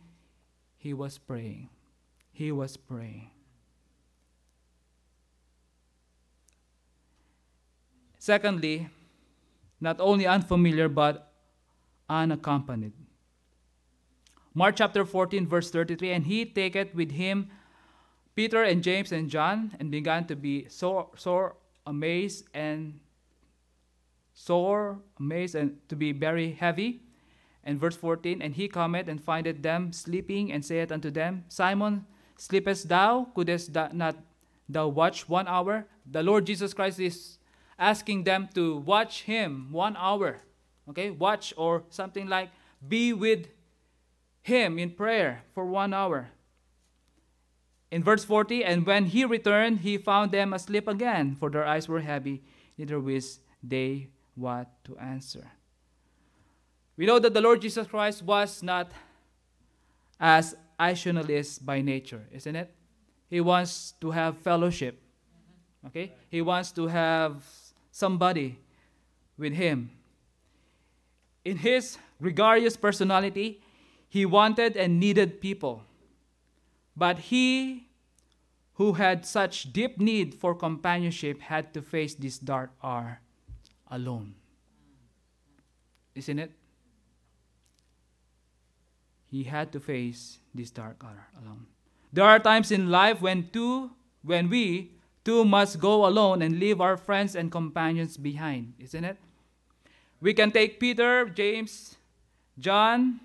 [0.77, 1.69] he was praying.
[2.31, 3.29] He was praying.
[8.17, 8.89] Secondly,
[9.79, 11.31] not only unfamiliar but
[12.09, 12.93] unaccompanied.
[14.57, 17.49] Mark chapter 14, verse 33 And he taketh with him
[18.35, 22.99] Peter and James and John, and began to be sore, sore amazed and
[24.33, 27.01] sore amazed and to be very heavy.
[27.65, 32.05] And verse 14, And he cometh and findeth them sleeping, and saith unto them, Simon,
[32.37, 33.27] sleepest thou?
[33.35, 34.15] Couldest thou not
[34.69, 35.85] thou watch one hour?
[36.09, 37.39] The Lord Jesus Christ is
[37.77, 40.37] asking them to watch him one hour.
[40.87, 42.51] Okay, watch or something like
[42.87, 43.47] be with
[44.45, 46.29] him in prayer for one hour.
[47.89, 51.89] In verse 40, and when he returned, he found them asleep again, for their eyes
[51.89, 52.43] were heavy,
[52.77, 55.49] neither wist they what to answer.
[56.95, 58.91] We know that the Lord Jesus Christ was not
[60.19, 62.69] as isolationist by nature, isn't it?
[63.27, 65.01] He wants to have fellowship.
[65.87, 66.11] Okay?
[66.29, 67.43] He wants to have
[67.89, 68.59] somebody
[69.39, 69.89] with him.
[71.43, 73.61] In his gregarious personality,
[74.15, 75.83] he wanted and needed people.
[76.95, 77.89] But he
[78.75, 83.19] who had such deep need for companionship had to face this dark hour
[83.91, 84.35] alone.
[86.15, 86.51] Isn't it?
[89.29, 91.67] He had to face this dark hour alone.
[92.13, 93.91] There are times in life when two
[94.23, 99.17] when we Two must go alone and leave our friends and companions behind, isn't it?
[100.21, 101.97] We can take Peter, James,
[102.59, 103.24] John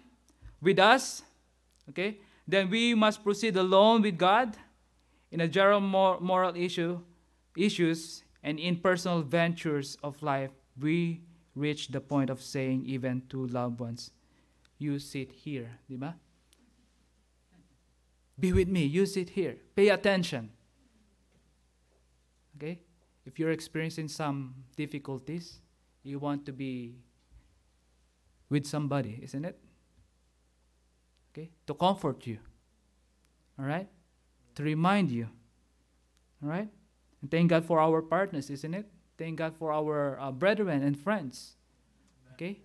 [0.61, 1.23] with us,
[1.89, 2.19] okay?
[2.47, 4.57] Then we must proceed alone with God
[5.31, 7.01] in a general moral issue,
[7.57, 10.51] issues and in personal ventures of life.
[10.79, 11.23] We
[11.55, 14.11] reach the point of saying even to loved ones,
[14.79, 16.17] you sit here, di ba?
[18.39, 19.57] Be with me, you sit here.
[19.77, 20.51] Pay attention.
[22.57, 22.81] Okay?
[23.27, 25.61] If you're experiencing some difficulties,
[26.03, 26.97] you want to be
[28.49, 29.59] with somebody, isn't it?
[31.33, 31.51] Okay?
[31.67, 32.39] To comfort you.
[33.59, 33.89] All right?
[34.55, 35.29] To remind you.
[36.43, 36.69] All right?
[37.23, 38.87] And thank God for our partners, isn't it?
[39.19, 41.53] Thank God for our uh, brethren and friends.
[42.35, 42.61] Okay?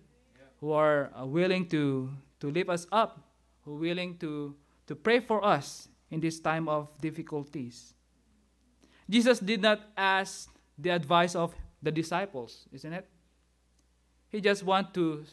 [0.60, 2.10] Who are uh, willing to,
[2.40, 3.20] to lift us up,
[3.62, 4.56] who are willing to,
[4.86, 7.94] to pray for us in this time of difficulties.
[9.08, 13.08] Jesus did not ask the advice of the disciples, isn't it?
[14.28, 15.24] He just want to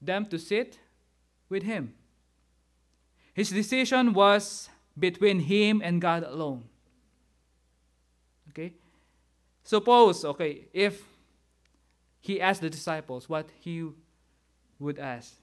[0.00, 0.78] them to sit
[1.54, 1.94] with him.
[3.32, 6.64] His decision was between him and God alone.
[8.50, 8.74] Okay?
[9.62, 11.02] Suppose, okay, if
[12.20, 13.88] he asked the disciples what he
[14.80, 15.34] would ask.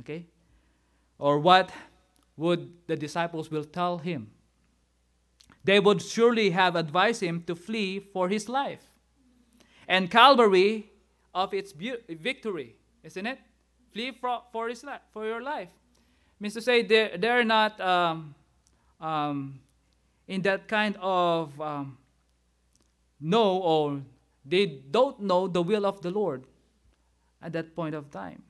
[0.00, 0.26] Okay?
[1.18, 1.70] Or what
[2.36, 4.30] would the disciples will tell him?
[5.64, 8.84] They would surely have advised him to flee for his life.
[9.88, 10.90] And Calvary
[11.34, 13.38] of its victory, isn't it?
[13.92, 15.68] Flee for, for, his li- for your life.
[16.40, 18.34] Means to say they're, they're not um,
[19.00, 19.60] um,
[20.26, 21.98] in that kind of um,
[23.20, 24.00] know or
[24.44, 26.44] they don't know the will of the Lord
[27.40, 28.42] at that point of time.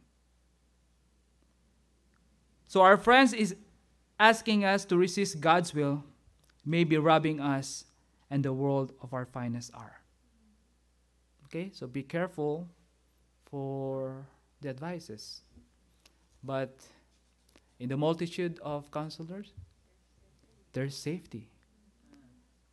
[2.66, 3.54] So our friends is
[4.18, 6.04] asking us to resist God's will,
[6.64, 7.84] may be robbing us
[8.30, 10.00] and the world of our finest hour.
[11.46, 12.66] Okay, so be careful
[13.44, 14.24] for
[14.62, 15.42] the advices.
[16.42, 16.80] But
[17.78, 19.52] in the multitude of counselors,
[20.72, 21.48] there's safety.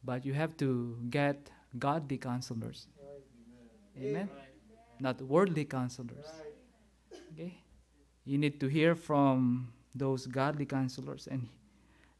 [0.04, 2.88] But you have to get godly counselors.
[3.98, 4.30] Amen.
[5.00, 6.26] Not worldly counselors.
[7.34, 7.58] Okay?
[8.26, 11.48] You need to hear from those godly counselors and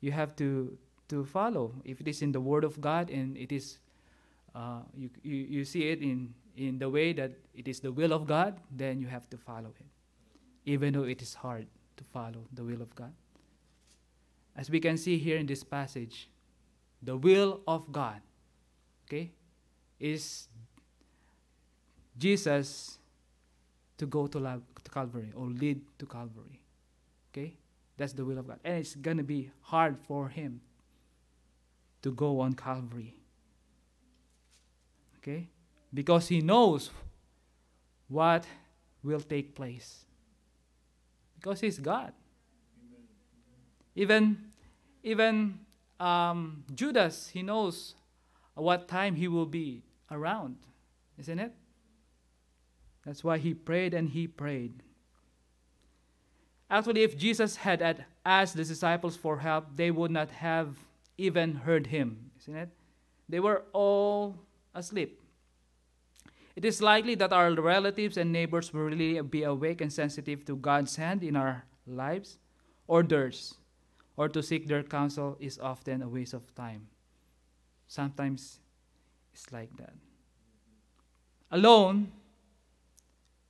[0.02, 3.52] you have to to follow if it is in the word of god and it
[3.52, 3.78] is
[4.56, 8.14] uh, you, you, you see it in, in the way that it is the will
[8.14, 11.66] of god then you have to follow it even though it is hard
[11.98, 13.14] to follow the will of god
[14.56, 16.30] as we can see here in this passage
[17.02, 18.22] the will of god
[19.08, 19.32] okay
[20.00, 20.48] is
[22.20, 23.00] Jesus
[23.98, 26.62] to go to, to Calvary or lead to Calvary.
[27.32, 27.56] Okay?
[27.98, 28.60] That's the will of God.
[28.64, 30.62] And it's going to be hard for him
[32.02, 33.16] to go on Calvary.
[35.18, 35.48] Okay?
[35.94, 36.92] Because he knows
[38.08, 38.46] what
[39.04, 40.06] will take place.
[41.36, 42.14] Because he's God.
[43.96, 44.50] Even
[45.04, 45.60] even
[46.00, 47.96] um, Judas, he knows
[48.56, 50.58] what time he will be around,
[51.18, 51.54] isn't it?
[53.06, 54.84] That's why he prayed and he prayed.
[56.70, 60.76] Actually, if Jesus had asked the disciples for help, they would not have
[61.18, 62.70] even heard him, isn't it?
[63.28, 64.36] They were all
[64.76, 65.19] asleep.
[66.60, 70.58] It is likely that our relatives and neighbors will really be awake and sensitive to
[70.58, 72.38] God's hand in our lives
[72.86, 73.56] or theirs,
[74.18, 76.90] or to seek their counsel is often a waste of time.
[77.88, 78.60] Sometimes
[79.34, 79.94] it's like that.
[81.50, 82.12] Alone,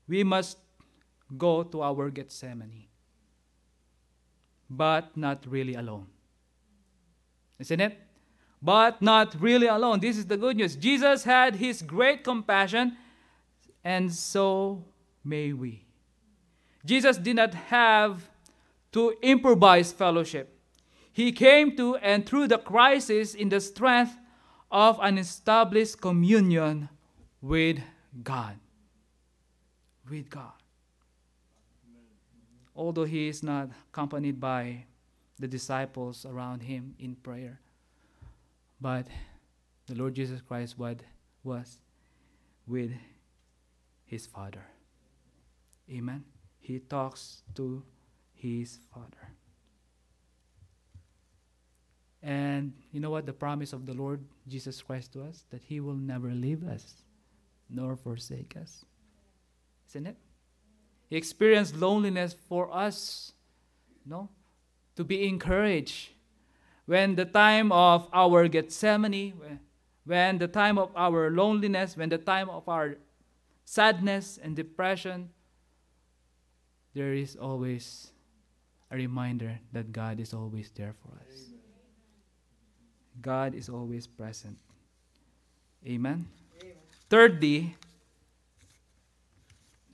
[0.07, 0.59] we must
[1.35, 2.85] go to our Gethsemane,
[4.69, 6.05] but not really alone.
[7.57, 7.97] Isn't it?
[8.61, 9.99] But not really alone.
[9.99, 10.75] This is the good news.
[10.75, 12.97] Jesus had his great compassion,
[13.83, 14.83] and so
[15.23, 15.85] may we.
[16.85, 18.29] Jesus did not have
[18.91, 20.57] to improvise fellowship.
[21.11, 24.17] He came to and through the crisis in the strength
[24.71, 26.89] of an established communion
[27.41, 27.79] with
[28.23, 28.57] God.
[30.09, 30.53] With God.
[32.75, 34.85] Although he is not accompanied by
[35.37, 37.59] the disciples around him in prayer,
[38.79, 39.07] but
[39.87, 41.77] the Lord Jesus Christ was
[42.67, 42.91] with
[44.05, 44.65] his Father.
[45.91, 46.23] Amen.
[46.59, 47.83] He talks to
[48.33, 49.29] his Father.
[52.21, 53.25] And you know what?
[53.25, 56.95] The promise of the Lord Jesus Christ to us that He will never leave us
[57.69, 58.83] nor forsake us.
[59.89, 60.17] Isn't it?
[61.09, 63.33] He experienced loneliness for us,
[64.05, 64.29] no?
[64.95, 66.09] To be encouraged.
[66.89, 69.37] When the time of our Gethsemane,
[70.09, 72.97] when the time of our loneliness, when the time of our
[73.61, 75.29] sadness and depression,
[76.97, 78.09] there is always
[78.89, 81.53] a reminder that God is always there for us.
[83.21, 84.57] God is always present.
[85.85, 86.25] Amen?
[86.57, 86.73] Amen.
[87.05, 87.77] Thirdly,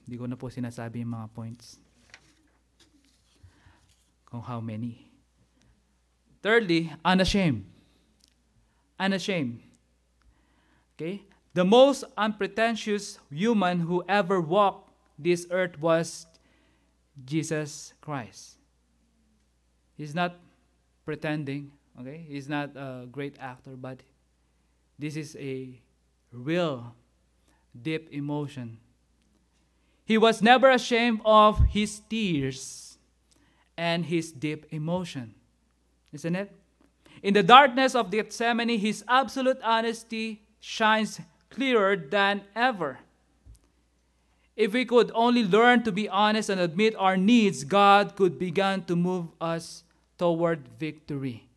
[0.07, 1.75] hindi ko na po sinasabi yung mga points.
[4.23, 5.11] Kung how many.
[6.45, 7.65] Thirdly, unashamed.
[8.99, 9.63] Unashamed.
[10.93, 11.23] Okay?
[11.55, 16.27] The most unpretentious human who ever walked this earth was
[17.25, 18.57] Jesus Christ.
[19.97, 20.35] He's not
[21.03, 22.23] pretending, okay?
[22.27, 24.01] He's not a great actor, but
[24.99, 25.81] this is a
[26.31, 26.93] real
[27.73, 28.77] deep emotion.
[30.05, 32.99] He was never ashamed of his tears
[33.75, 35.33] and his deep emotion.
[36.15, 36.49] Isn't it?
[37.21, 42.99] In the darkness of Gethsemane, his absolute honesty shines clearer than ever.
[44.55, 48.83] if we could only learn to be honest and admit our needs, God could begin
[48.85, 49.83] to move us
[50.17, 51.47] toward victory.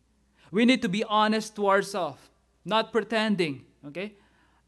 [0.51, 2.19] We need to be honest to ourselves,
[2.65, 4.13] not pretending, okay?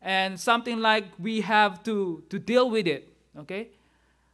[0.01, 3.67] And something like we have to, to deal with it, okay?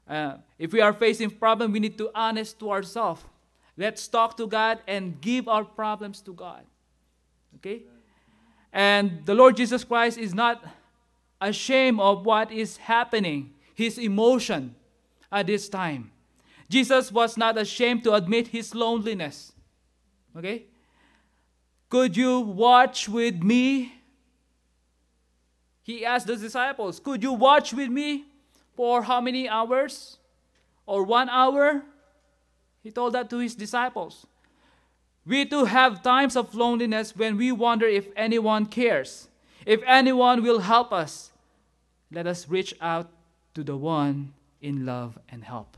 [0.08, 3.24] Uh, if we are facing problem, we need to honest to ourselves.
[3.78, 6.64] Let's talk to God and give our problems to God.
[7.56, 7.84] Okay?
[8.74, 10.66] And the Lord Jesus Christ is not
[11.40, 14.76] ashamed of what is happening, his emotion
[15.32, 16.12] at this time.
[16.70, 19.54] Jesus was not ashamed to admit his loneliness.
[20.36, 20.66] Okay?
[21.90, 23.94] Could you watch with me?
[25.84, 28.26] He asked the disciples, Could you watch with me
[28.76, 30.18] for how many hours?
[30.86, 31.84] Or one hour?
[32.84, 34.26] He told that to his disciples.
[35.26, 39.28] We too have times of loneliness when we wonder if anyone cares,
[39.66, 41.32] if anyone will help us.
[42.12, 43.10] Let us reach out
[43.54, 45.76] to the one in love and help.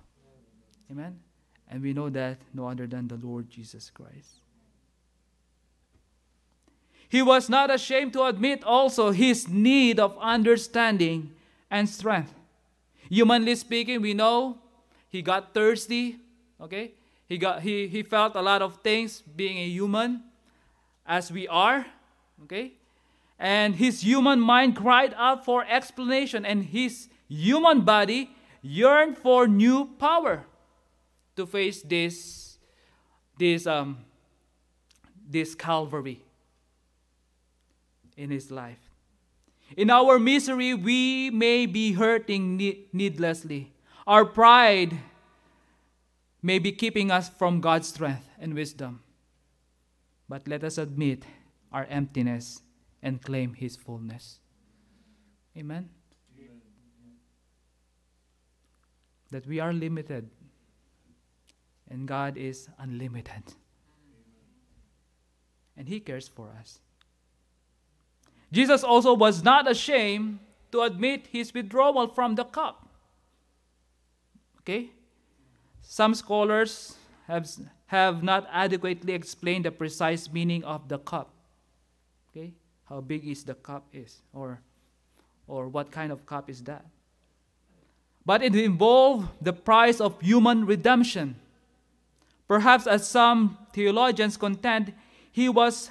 [0.92, 1.20] Amen?
[1.68, 4.42] And we know that no other than the Lord Jesus Christ.
[7.10, 11.32] He was not ashamed to admit also his need of understanding
[11.72, 12.36] and strength.
[13.10, 14.60] Humanly speaking, we know
[15.10, 16.20] he got thirsty,
[16.62, 16.92] okay?
[17.28, 20.24] He, got, he, he felt a lot of things being a human
[21.06, 21.86] as we are.
[22.44, 22.74] Okay?
[23.38, 28.32] And his human mind cried out for explanation, and his human body
[28.62, 30.46] yearned for new power
[31.36, 32.58] to face this,
[33.38, 34.00] this, um,
[35.30, 36.22] this Calvary
[38.18, 38.80] in his life.
[39.78, 42.58] In our misery, we may be hurting
[42.92, 43.72] needlessly.
[44.06, 44.98] Our pride
[46.42, 49.02] may be keeping us from God's strength and wisdom.
[50.28, 51.26] But let us admit
[51.72, 52.62] our emptiness
[53.02, 54.40] and claim His fullness.
[55.58, 55.90] Amen?
[56.38, 56.62] Amen?
[59.32, 60.30] That we are limited
[61.90, 63.44] and God is unlimited.
[65.76, 66.80] And He cares for us.
[68.52, 70.40] Jesus also was not ashamed
[70.72, 72.88] to admit his withdrawal from the cup.
[74.62, 74.92] Okay?
[75.92, 77.50] Some scholars have,
[77.88, 81.34] have not adequately explained the precise meaning of the cup.
[82.30, 82.54] Okay?
[82.88, 84.62] How big is the cup is or
[85.48, 86.86] or what kind of cup is that?
[88.24, 91.36] But it involved the price of human redemption.
[92.48, 94.94] Perhaps as some theologians contend,
[95.32, 95.90] he was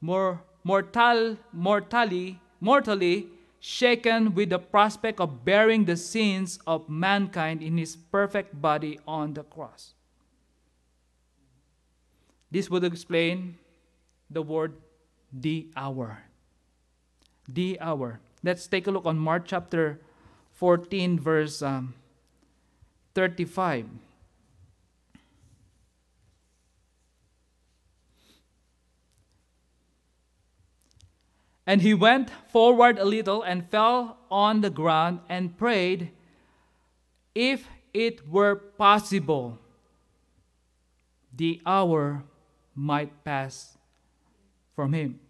[0.00, 3.26] more mortal, mortally, mortally
[3.60, 9.34] shaken with the prospect of bearing the sins of mankind in his perfect body on
[9.34, 9.92] the cross.
[12.50, 13.58] This would explain
[14.30, 14.74] the word
[15.32, 16.24] the hour.
[17.46, 18.20] The hour.
[18.42, 20.00] Let's take a look on Mark chapter
[20.52, 21.94] 14, verse um,
[23.14, 23.86] 35.
[31.66, 36.10] And he went forward a little and fell on the ground and prayed,
[37.34, 39.58] If it were possible,
[41.34, 42.24] the hour
[42.74, 43.76] might pass
[44.74, 45.20] from him.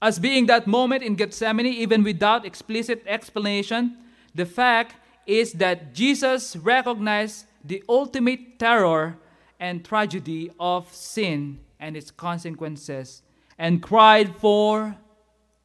[0.00, 3.96] As being that moment in Gethsemane, even without explicit explanation,
[4.34, 4.94] the fact
[5.26, 9.18] is that Jesus recognized the ultimate terror
[9.58, 13.22] and tragedy of sin and its consequences
[13.58, 14.96] and cried for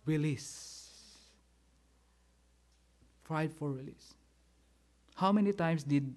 [0.06, 0.82] release.
[3.24, 4.14] Cried for release.
[5.16, 6.14] How many times did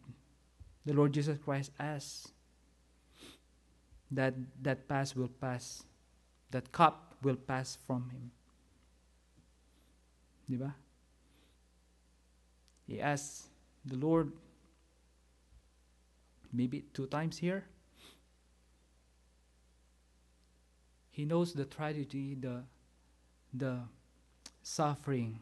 [0.85, 2.31] the Lord Jesus Christ ask
[4.11, 5.85] that that pass will pass,
[6.51, 8.31] that cup will pass from him?
[10.51, 10.73] Diba?
[12.87, 13.47] He asked
[13.85, 14.33] the Lord
[16.53, 17.65] maybe two times here
[21.17, 22.63] He knows the tragedy, the,
[23.55, 23.79] the
[24.63, 25.39] suffering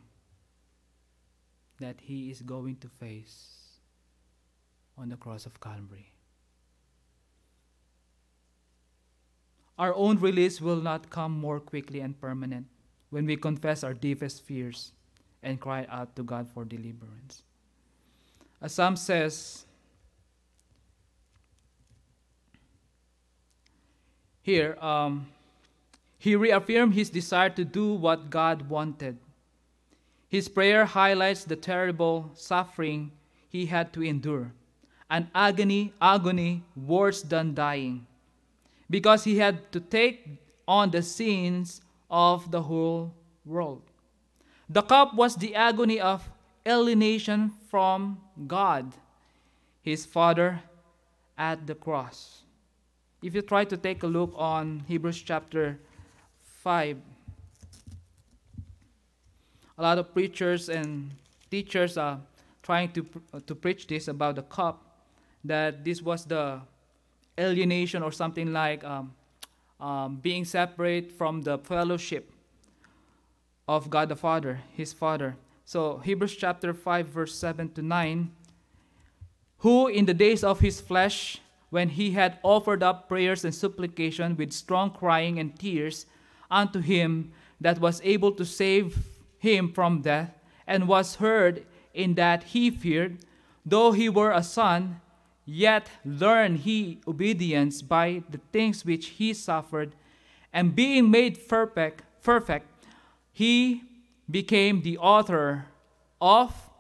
[1.81, 3.81] that he is going to face
[4.97, 6.13] on the cross of Calvary.
[9.77, 12.69] Our own release will not come more quickly and permanent
[13.11, 14.93] when we confess our deepest fears
[15.43, 17.43] and cry out to God for deliverance.
[18.63, 19.67] As Psalm says,
[24.41, 25.27] here, um,
[26.25, 29.19] he reaffirmed his desire to do what God wanted.
[30.27, 33.13] His prayer highlights the terrible suffering
[33.51, 34.51] he had to endure,
[35.11, 38.07] an agony, agony worse than dying,
[38.89, 40.27] because he had to take
[40.67, 43.13] on the sins of the whole
[43.45, 43.83] world.
[44.71, 46.31] The cup was the agony of
[46.67, 48.95] alienation from God,
[49.83, 50.63] his Father,
[51.37, 52.45] at the cross.
[53.23, 55.79] If you try to take a look on Hebrews chapter
[56.65, 56.97] 5,
[59.77, 61.11] a lot of preachers and
[61.51, 62.19] teachers are
[62.63, 63.07] trying to,
[63.47, 64.83] to preach this about the cup,
[65.45, 66.61] that this was the
[67.39, 69.13] alienation or something like um,
[69.79, 72.33] um, being separate from the fellowship
[73.69, 75.37] of God the Father, his Father.
[75.67, 78.31] So, Hebrews chapter 5, verse 7 to 9
[79.59, 81.41] who in the days of his flesh,
[81.71, 86.05] when he had offered up prayers and supplication with strong crying and tears
[86.55, 88.99] unto him that was able to save
[89.39, 90.31] him from death,
[90.67, 93.19] and was heard in that he feared,
[93.67, 95.01] though he were a son,
[95.45, 99.95] yet learned he obedience by the things which he suffered,
[100.53, 102.67] and being made perfect, perfect,
[103.33, 103.83] he
[104.31, 105.67] became the author
[106.21, 106.71] of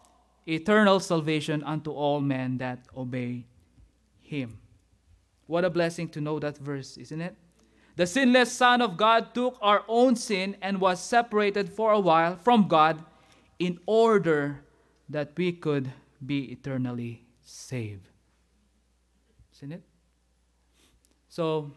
[0.46, 3.44] eternal salvation unto all men that obey
[4.22, 4.58] him.
[5.46, 7.36] What a blessing to know that verse, isn't it?
[7.96, 12.36] The sinless Son of God took our own sin and was separated for a while
[12.36, 13.04] from God
[13.58, 14.64] in order
[15.08, 15.92] that we could
[16.24, 18.08] be eternally saved.
[19.54, 19.82] Isn't it?
[21.28, 21.70] So,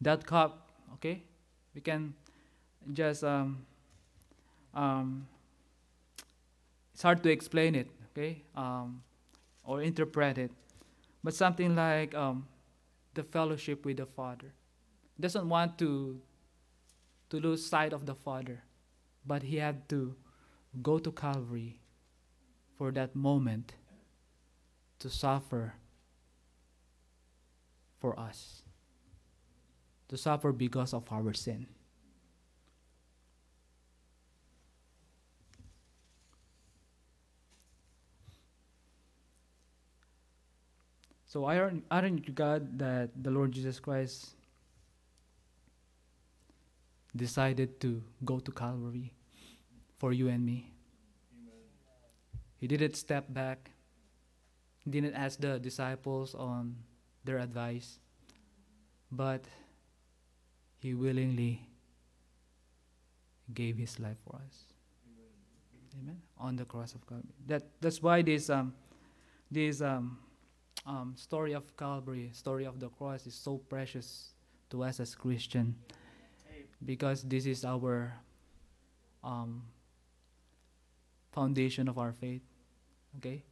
[0.00, 1.22] that cup, okay,
[1.74, 2.14] we can
[2.92, 3.66] just um,
[4.72, 5.26] um,
[6.92, 9.02] it's hard to explain it, okay, um,
[9.64, 10.50] or interpret it.
[11.22, 12.46] But something like um,
[13.14, 14.52] the fellowship with the Father.
[15.18, 16.20] Doesn't want to
[17.30, 18.62] to lose sight of the Father,
[19.26, 20.14] but he had to
[20.82, 21.80] go to Calvary
[22.76, 23.74] for that moment
[24.98, 25.74] to suffer
[28.00, 28.62] for us,
[30.08, 31.66] to suffer because of our sin.
[41.34, 44.36] So aren't, aren't you God that the Lord Jesus Christ
[47.10, 49.12] decided to go to Calvary
[49.96, 50.70] for you and me?
[51.34, 51.58] Amen.
[52.54, 53.72] He didn't step back.
[54.88, 56.76] Didn't ask the disciples on
[57.24, 57.98] their advice,
[59.10, 59.42] but
[60.78, 61.66] he willingly
[63.52, 64.70] gave his life for us.
[65.98, 66.14] Amen.
[66.14, 66.22] Amen.
[66.38, 67.34] On the cross of Calvary.
[67.48, 68.72] That that's why this um
[69.50, 70.18] this um
[70.86, 74.34] um, story of Calvary, story of the cross is so precious
[74.70, 75.76] to us as Christian
[76.84, 78.14] because this is our
[79.22, 79.62] um,
[81.32, 82.42] foundation of our faith.
[83.18, 83.44] Okay?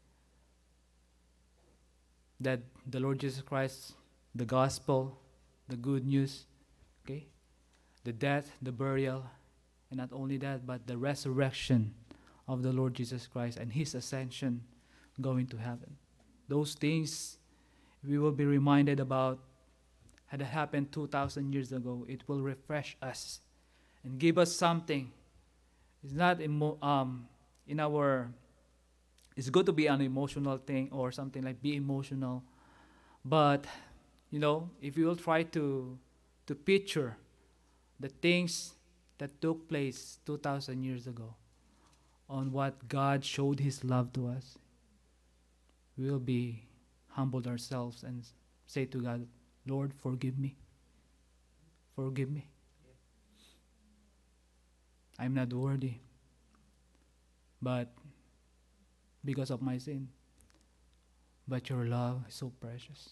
[2.41, 3.95] That the Lord Jesus Christ,
[4.35, 5.19] the gospel,
[5.69, 6.47] the good news,
[7.05, 7.27] okay?
[8.05, 9.25] The death, the burial,
[9.91, 11.95] and not only that, but the resurrection
[12.49, 14.63] of the Lord Jesus Christ and his ascension
[15.21, 15.97] going to heaven
[16.49, 17.39] those things
[18.07, 19.39] we will be reminded about
[20.27, 22.07] had happened 2,000 years ago.
[22.09, 23.41] It will refresh us
[24.03, 25.13] and give us something.
[26.03, 27.29] It's not emo- um,
[27.67, 28.31] in our,
[29.37, 32.43] it's good to be an emotional thing or something like be emotional.
[33.25, 33.67] But,
[34.31, 35.99] you know, if you will try to,
[36.47, 37.17] to picture
[38.01, 38.75] the things
[39.19, 41.35] that took place 2,000 years ago
[42.29, 44.57] on what God showed His love to us,
[45.97, 46.65] we will be
[47.09, 48.25] humbled ourselves and
[48.67, 49.27] say to God,
[49.67, 50.57] Lord, forgive me.
[51.95, 52.49] Forgive me.
[55.19, 55.95] I'm not worthy.
[57.61, 57.93] But
[59.25, 60.09] because of my sin.
[61.47, 63.11] But your love is so precious.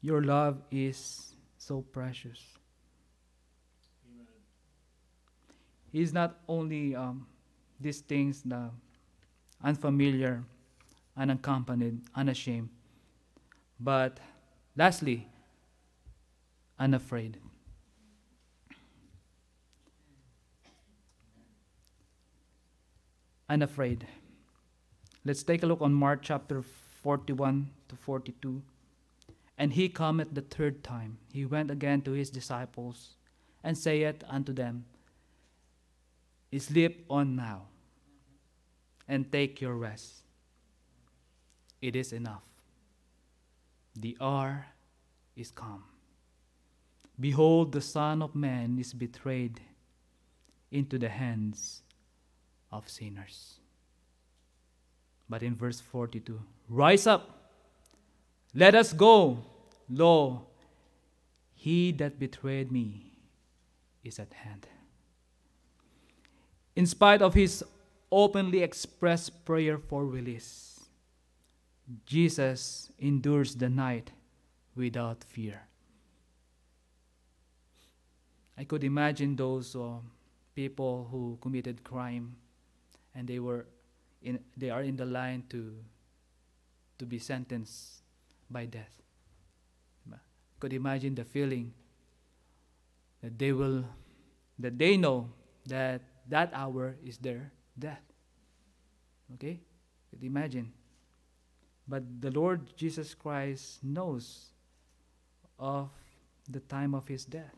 [0.00, 2.40] Your love is so precious.
[4.04, 4.26] Amen.
[5.92, 7.26] He's not only um,
[7.80, 8.70] these things, the
[9.62, 10.44] unfamiliar
[11.16, 12.70] unaccompanied, unashamed.
[13.78, 14.18] But
[14.76, 15.28] lastly,
[16.78, 17.38] unafraid.
[23.48, 24.06] Unafraid.
[25.24, 26.62] Let's take a look on Mark chapter
[27.02, 28.62] 41 to 42.
[29.56, 31.18] And he cometh the third time.
[31.32, 33.14] He went again to his disciples
[33.62, 34.86] and saith unto them,
[36.56, 37.62] Sleep on now,
[39.08, 40.23] and take your rest
[41.84, 42.42] it is enough.
[43.94, 44.66] The hour
[45.36, 45.84] is come.
[47.20, 49.60] Behold, the Son of Man is betrayed
[50.72, 51.82] into the hands
[52.72, 53.60] of sinners.
[55.28, 57.52] But in verse 42, rise up,
[58.54, 59.44] let us go.
[59.90, 60.46] Lo,
[61.54, 63.12] he that betrayed me
[64.02, 64.66] is at hand.
[66.74, 67.62] In spite of his
[68.10, 70.73] openly expressed prayer for release.
[72.06, 74.12] Jesus endures the night
[74.74, 75.68] without fear.
[78.56, 79.98] I could imagine those uh,
[80.54, 82.36] people who committed crime
[83.14, 83.66] and they were
[84.22, 85.74] in, they are in the line to
[86.98, 88.02] to be sentenced
[88.50, 89.04] by death.
[90.60, 91.74] Could imagine the feeling
[93.20, 93.84] that they will
[94.58, 95.28] that they know
[95.66, 98.00] that that hour is their death.
[99.34, 99.60] Okay?
[100.08, 100.72] Could imagine.
[101.86, 104.50] But the Lord Jesus Christ knows
[105.58, 105.90] of
[106.48, 107.54] the time of his death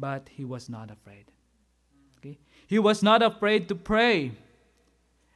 [0.00, 1.26] but he was not afraid.
[2.18, 2.38] Okay?
[2.66, 4.32] He was not afraid to pray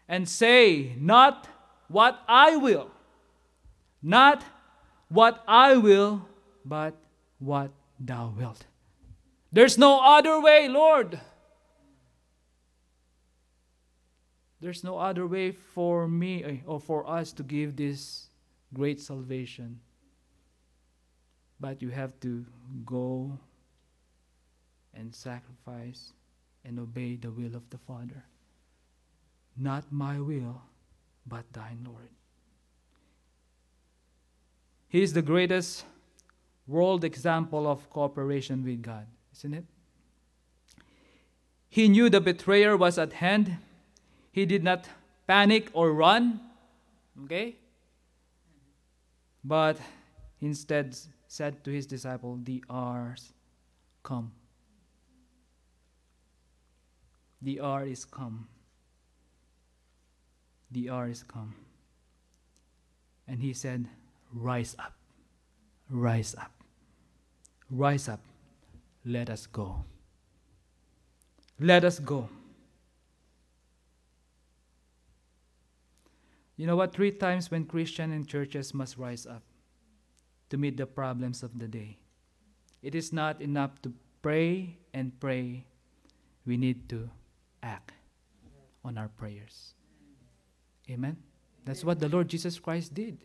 [0.08, 1.46] and say, Not
[1.88, 2.90] what I will,
[4.02, 4.42] not
[5.08, 6.26] what I will,
[6.64, 6.94] but
[7.38, 7.70] what
[8.00, 8.64] thou wilt.
[9.52, 11.20] There's no other way, Lord.
[14.64, 18.28] There's no other way for me eh, or for us to give this
[18.72, 19.78] great salvation.
[21.60, 22.46] But you have to
[22.86, 23.38] go
[24.94, 26.14] and sacrifice
[26.64, 28.24] and obey the will of the Father.
[29.54, 30.62] Not my will,
[31.26, 32.08] but thine, Lord.
[34.88, 35.84] He is the greatest
[36.66, 39.06] world example of cooperation with God,
[39.36, 39.66] isn't it?
[41.68, 43.58] He knew the betrayer was at hand.
[44.34, 44.88] He did not
[45.28, 46.40] panic or run,
[47.24, 47.54] okay?
[49.44, 49.78] But
[50.40, 50.96] instead
[51.28, 53.32] said to his disciple, The hours
[54.02, 54.32] come
[57.44, 58.48] the hour is come.
[60.70, 61.54] The hour is come.
[63.28, 63.86] And he said,
[64.32, 64.94] Rise up,
[65.90, 66.50] rise up,
[67.70, 68.20] rise up,
[69.04, 69.84] let us go.
[71.60, 72.28] Let us go.
[76.56, 76.92] You know what?
[76.92, 79.42] Three times when Christian and churches must rise up
[80.50, 81.98] to meet the problems of the day.
[82.82, 83.92] It is not enough to
[84.22, 85.66] pray and pray.
[86.46, 87.10] We need to
[87.62, 87.92] act
[88.84, 89.74] on our prayers.
[90.90, 91.16] Amen?
[91.64, 93.18] That's what the Lord Jesus Christ did.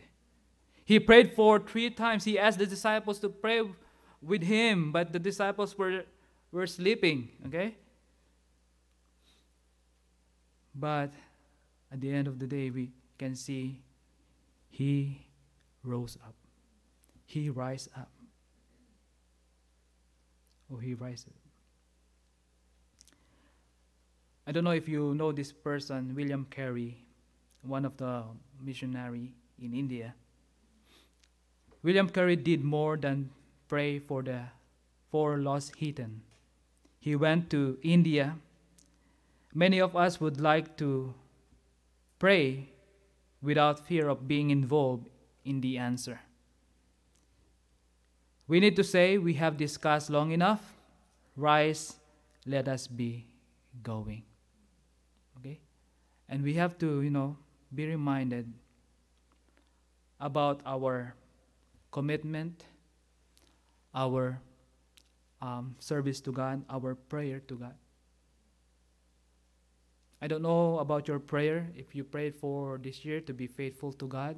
[0.86, 2.24] He prayed for three times.
[2.24, 3.62] He asked the disciples to pray
[4.22, 6.04] with him, but the disciples were,
[6.52, 7.76] were sleeping, okay?
[10.74, 11.12] But
[11.92, 13.82] at the end of the day, we can see
[14.70, 15.28] he
[15.84, 16.34] rose up.
[17.26, 18.10] He rise up.
[20.74, 21.34] Oh, he rises.
[24.48, 26.98] I don't know if you know this person, William Carey,
[27.62, 28.24] one of the
[28.64, 30.16] missionary in India.
[31.84, 33.30] William Carey did more than
[33.68, 34.42] pray for the
[35.12, 36.22] four lost heathen.
[37.00, 38.38] He went to India.
[39.54, 41.14] Many of us would like to
[42.18, 42.70] pray
[43.42, 45.10] without fear of being involved
[45.46, 46.20] in the answer.
[48.48, 50.76] We need to say, We have discussed long enough.
[51.36, 51.96] Rise,
[52.46, 53.26] let us be
[53.84, 54.24] going.
[55.38, 55.60] Okay?
[56.28, 57.38] And we have to, you know,
[57.74, 58.52] be reminded
[60.20, 61.14] about our
[61.92, 62.66] commitment,
[63.94, 64.42] our
[65.42, 67.76] um, service to God, our prayer to God.
[70.22, 73.94] I don't know about your prayer, if you prayed for this year to be faithful
[73.94, 74.38] to God,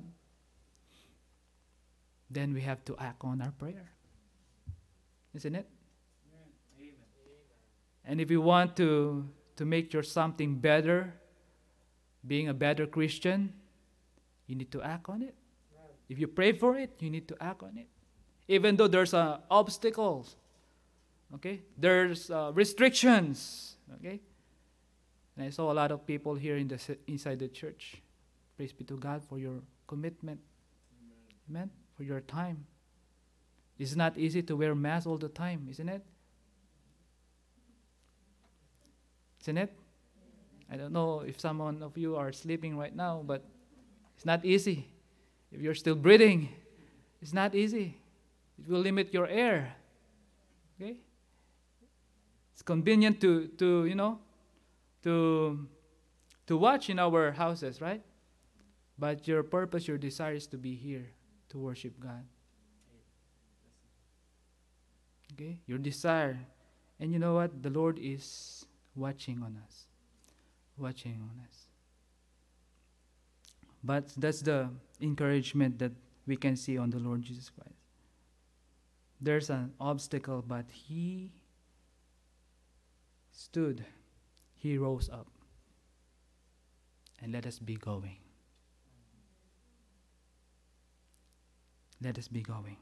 [2.30, 3.92] then we have to act on our prayer.
[5.34, 5.68] Isn't it?
[8.06, 11.14] And if you want to, to make your something better,
[12.26, 13.54] being a better Christian,
[14.48, 15.36] you need to act on it.
[16.10, 17.88] If you pray for it, you need to act on it.
[18.48, 20.36] Even though there's uh, obstacles,
[21.36, 21.62] okay?
[21.78, 24.20] There's uh, restrictions, okay?
[25.42, 26.78] And I saw a lot of people here in the
[27.08, 27.98] inside the church.
[28.56, 29.56] Praise be to God for your
[29.88, 30.40] commitment.
[31.50, 31.64] Amen.
[31.64, 31.70] Amen.
[31.98, 32.64] For your time.
[33.80, 36.06] It's not easy to wear mask all the time, isn't it?
[39.42, 39.74] Isn't it?
[40.72, 43.44] I don't know if someone of you are sleeping right now, but
[44.16, 44.86] it's not easy.
[45.52, 46.50] If you're still breathing,
[47.20, 47.98] it's not easy.
[48.60, 49.74] It will limit your air.
[50.80, 50.98] Okay?
[52.54, 54.20] It's convenient to, to you know,
[55.04, 55.68] to,
[56.48, 58.02] to watch in our houses, right?
[58.98, 61.12] But your purpose, your desire is to be here
[61.50, 62.26] to worship God.
[65.34, 65.60] Okay?
[65.66, 66.40] Your desire.
[67.00, 67.64] And you know what?
[67.64, 69.88] The Lord is watching on us
[70.82, 71.68] watching on us.
[73.84, 75.92] But that's the encouragement that
[76.28, 77.78] we can see on the Lord Jesus Christ.
[79.20, 81.32] There's an obstacle, but He
[83.32, 83.86] stood,
[84.62, 85.26] He rose up.
[87.20, 88.18] And let us be going.
[92.00, 92.78] Let us be going.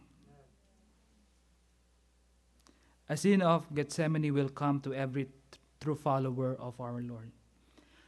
[3.08, 5.30] A scene of Gethsemane will come to every
[5.80, 7.32] true follower of our Lord.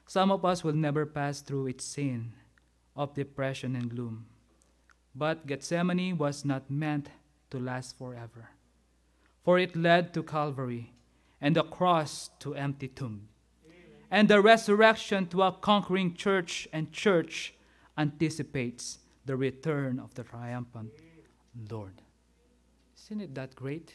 [0.06, 2.34] Some of us will never pass through its scene
[2.98, 4.26] of depression and gloom.
[5.16, 7.08] But Gethsemane was not meant
[7.52, 8.50] to last forever,
[9.44, 10.92] for it led to Calvary
[11.40, 13.30] and the cross to empty tomb,
[14.12, 17.54] and the resurrection to a conquering church, and church
[17.98, 20.92] anticipates the return of the triumphant
[21.70, 22.02] Lord.
[22.98, 23.94] Isn't it that great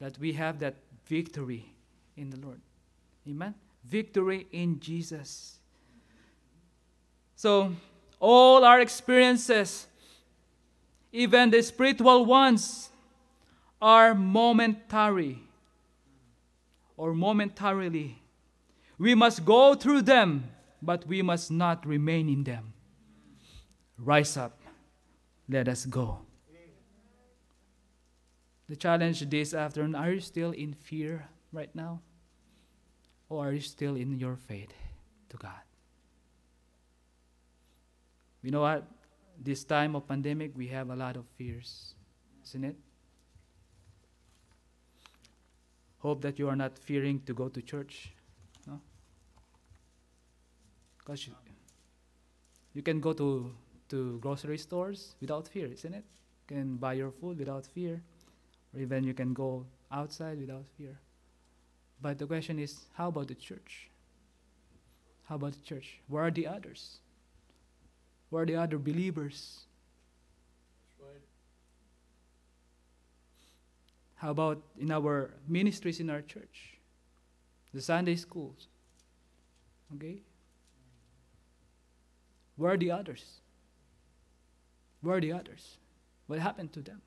[0.00, 1.72] that we have that victory
[2.16, 2.60] in the Lord?
[3.28, 3.54] Amen.
[3.84, 5.58] Victory in Jesus.
[7.36, 7.72] So,
[8.18, 9.86] all our experiences,
[11.12, 12.90] even the spiritual ones,
[13.80, 15.38] are momentary
[16.96, 18.23] or momentarily.
[18.98, 22.72] We must go through them, but we must not remain in them.
[23.98, 24.60] Rise up.
[25.48, 26.20] Let us go.
[28.68, 32.00] The challenge this afternoon are you still in fear right now?
[33.28, 34.72] Or are you still in your faith
[35.28, 35.64] to God?
[38.42, 38.84] You know what?
[39.42, 41.94] This time of pandemic, we have a lot of fears,
[42.46, 42.76] isn't it?
[45.98, 48.12] Hope that you are not fearing to go to church.
[51.04, 51.34] Because you,
[52.72, 53.52] you can go to,
[53.90, 56.04] to grocery stores without fear, isn't it?
[56.48, 58.00] You can buy your food without fear.
[58.74, 60.98] Or even you can go outside without fear.
[62.00, 63.88] But the question is, how about the church?
[65.24, 66.00] How about the church?
[66.08, 66.98] Where are the others?
[68.30, 69.60] Where are the other believers?
[74.16, 76.78] How about in our ministries in our church?
[77.74, 78.68] The Sunday schools.
[79.94, 80.22] Okay?
[82.56, 83.40] Where are the others?
[85.00, 85.78] Where are the others?
[86.26, 87.02] What happened to them?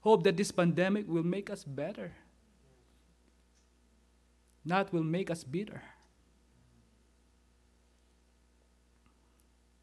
[0.00, 2.12] Hope that this pandemic will make us better,
[4.64, 5.82] not will make us bitter.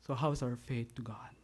[0.06, 1.36] So, how's our faith to God?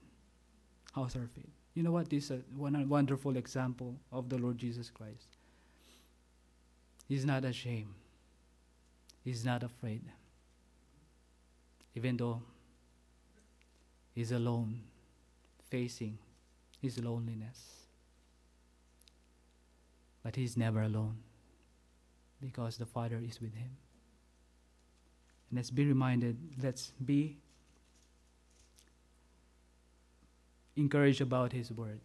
[0.94, 1.50] How's our faith?
[1.74, 2.10] You know what?
[2.10, 5.38] This is a wonderful example of the Lord Jesus Christ.
[7.08, 7.94] He's not ashamed.
[9.24, 10.02] He's not afraid.
[11.98, 12.44] Even though
[14.14, 14.82] he's alone,
[15.72, 16.20] facing
[16.80, 17.88] his loneliness.
[20.22, 21.18] But he's never alone
[22.40, 23.72] because the Father is with him.
[25.50, 27.38] And let's be reminded, let's be
[30.76, 32.00] encouraged about his word.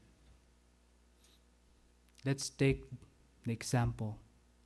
[2.24, 2.82] Let's take
[3.44, 4.16] the example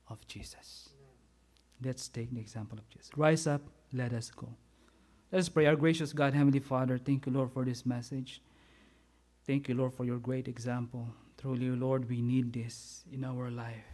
[0.09, 0.91] of Jesus.
[1.85, 3.11] Let's take the example of Jesus.
[3.17, 3.63] Rise up,
[3.93, 4.55] let us go.
[5.33, 5.67] Let us pray.
[5.67, 8.41] Our gracious God, Heavenly Father, thank you, Lord, for this message.
[9.45, 11.09] Thank you, Lord, for your great example.
[11.41, 13.85] Truly, Lord, we need this in our life.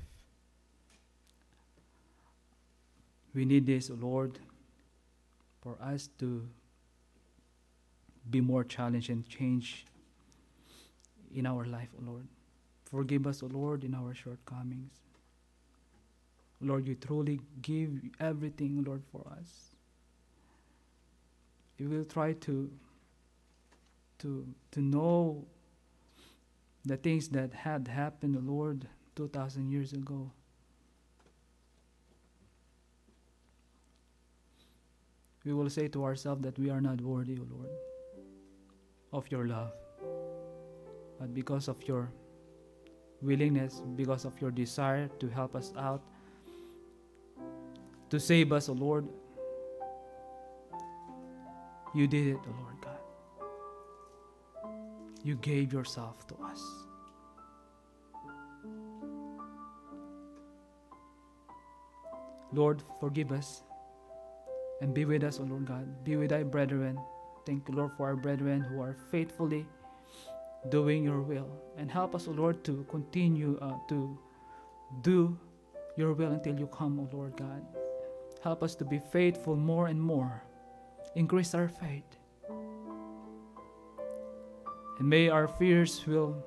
[3.34, 4.38] We need this, Lord,
[5.62, 6.46] for us to
[8.30, 9.86] be more challenged and change
[11.34, 12.28] in our life, O Lord.
[12.90, 14.92] Forgive us, O Lord, in our shortcomings.
[16.60, 19.71] Lord, you truly give everything, Lord, for us.
[21.82, 22.70] We will try to
[24.20, 25.44] to to know
[26.84, 30.30] the things that had happened, Lord, two thousand years ago.
[35.44, 37.70] We will say to ourselves that we are not worthy, O Lord,
[39.12, 39.72] of your love.
[41.18, 42.12] But because of your
[43.22, 46.02] willingness, because of your desire to help us out,
[48.10, 49.08] to save us, O Lord,
[51.94, 52.98] you did it, O Lord God.
[55.24, 56.62] You gave yourself to us.
[62.52, 63.62] Lord, forgive us
[64.80, 66.04] and be with us, O Lord God.
[66.04, 66.98] Be with thy brethren.
[67.46, 69.66] Thank you, Lord, for our brethren who are faithfully
[70.68, 71.48] doing your will.
[71.76, 74.18] And help us, O Lord, to continue uh, to
[75.02, 75.38] do
[75.96, 77.64] your will until you come, O Lord God.
[78.42, 80.42] Help us to be faithful more and more.
[81.14, 82.04] Increase our faith.
[84.98, 86.42] And may our fears will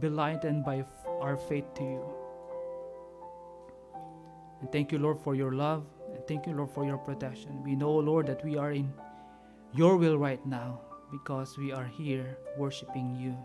[0.00, 0.84] be lightened by
[1.20, 2.04] our faith to you.
[4.60, 5.84] And thank you, Lord, for your love.
[6.14, 7.62] And thank you, Lord, for your protection.
[7.62, 8.92] We know, Lord, that we are in
[9.74, 10.80] your will right now
[11.12, 13.36] because we are here worshiping you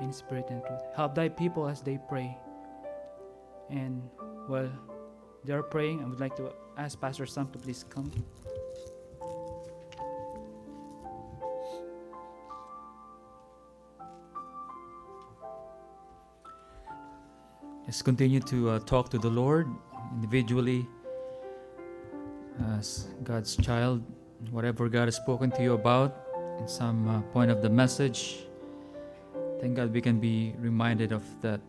[0.00, 0.82] in spirit and truth.
[0.94, 2.36] Help thy people as they pray.
[3.70, 4.02] And,
[4.48, 4.70] well,
[5.44, 8.10] they are praying, I would like to ask Pastor Sam to please come.
[17.86, 19.70] Let's continue to uh, talk to the Lord
[20.10, 20.88] individually
[22.74, 24.02] as God's child.
[24.50, 26.26] Whatever God has spoken to you about
[26.58, 28.42] in some uh, point of the message,
[29.60, 31.60] thank God we can be reminded of that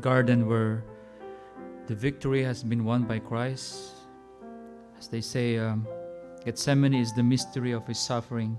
[0.00, 0.82] garden where
[1.88, 3.92] the victory has been won by Christ.
[4.98, 5.86] As they say, um,
[6.46, 8.58] Gethsemane is the mystery of his suffering,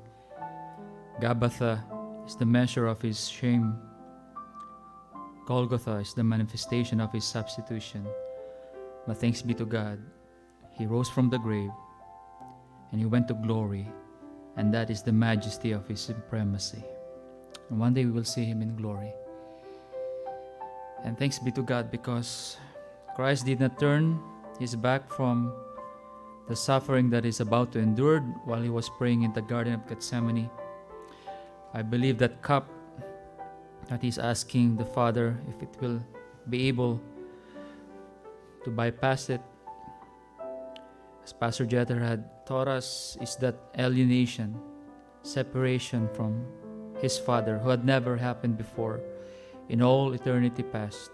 [1.20, 1.82] Gabbatha
[2.28, 3.74] is the measure of his shame.
[5.46, 8.06] Golgotha is the manifestation of his substitution.
[9.06, 10.00] But thanks be to God,
[10.72, 11.72] he rose from the grave
[12.92, 13.88] and he went to glory,
[14.58, 16.84] and that is the majesty of his supremacy.
[17.70, 19.14] And one day we will see him in glory.
[21.04, 22.58] And thanks be to God because
[23.16, 24.20] Christ did not turn
[24.60, 25.54] his back from
[26.48, 29.88] the suffering that is about to endure while he was praying in the Garden of
[29.88, 30.50] Gethsemane.
[31.74, 32.70] I believe that cup
[33.88, 36.02] that he's asking the Father if it will
[36.50, 37.02] be able
[38.64, 39.42] to bypass it.
[41.24, 44.60] As Pastor Jeter had taught us, is that alienation,
[45.22, 46.46] separation from
[47.02, 49.02] his Father, who had never happened before
[49.70, 51.12] in all eternity past.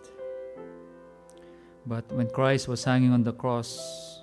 [1.86, 4.22] But when Christ was hanging on the cross,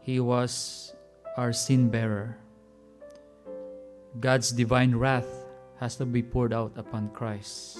[0.00, 0.92] he was
[1.36, 2.36] our sin bearer.
[4.20, 5.41] God's divine wrath
[5.82, 7.76] has to be poured out upon Christ.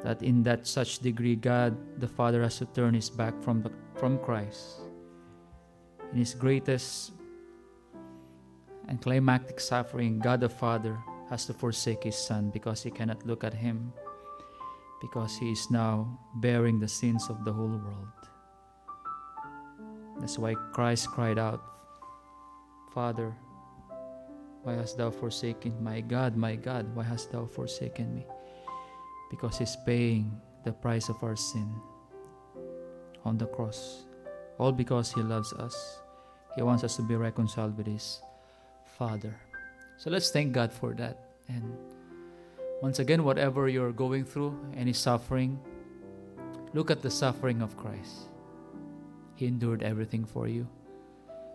[0.00, 3.70] That in that such degree, God the Father has to turn his back from, the,
[3.96, 4.80] from Christ.
[6.10, 7.12] In his greatest
[8.88, 10.96] and climactic suffering, God the Father
[11.28, 13.92] has to forsake his Son because he cannot look at him,
[15.02, 18.20] because he is now bearing the sins of the whole world.
[20.18, 21.60] That's why Christ cried out,
[22.94, 23.36] Father,
[24.66, 28.26] why hast thou forsaken my God, my God, why hast thou forsaken me?
[29.30, 30.26] Because he's paying
[30.64, 31.70] the price of our sin
[33.24, 34.06] on the cross.
[34.58, 36.00] All because he loves us.
[36.56, 38.20] He wants us to be reconciled with his
[38.98, 39.38] Father.
[39.98, 41.30] So let's thank God for that.
[41.46, 41.62] And
[42.82, 45.60] once again, whatever you're going through, any suffering,
[46.74, 48.34] look at the suffering of Christ.
[49.36, 50.66] He endured everything for you.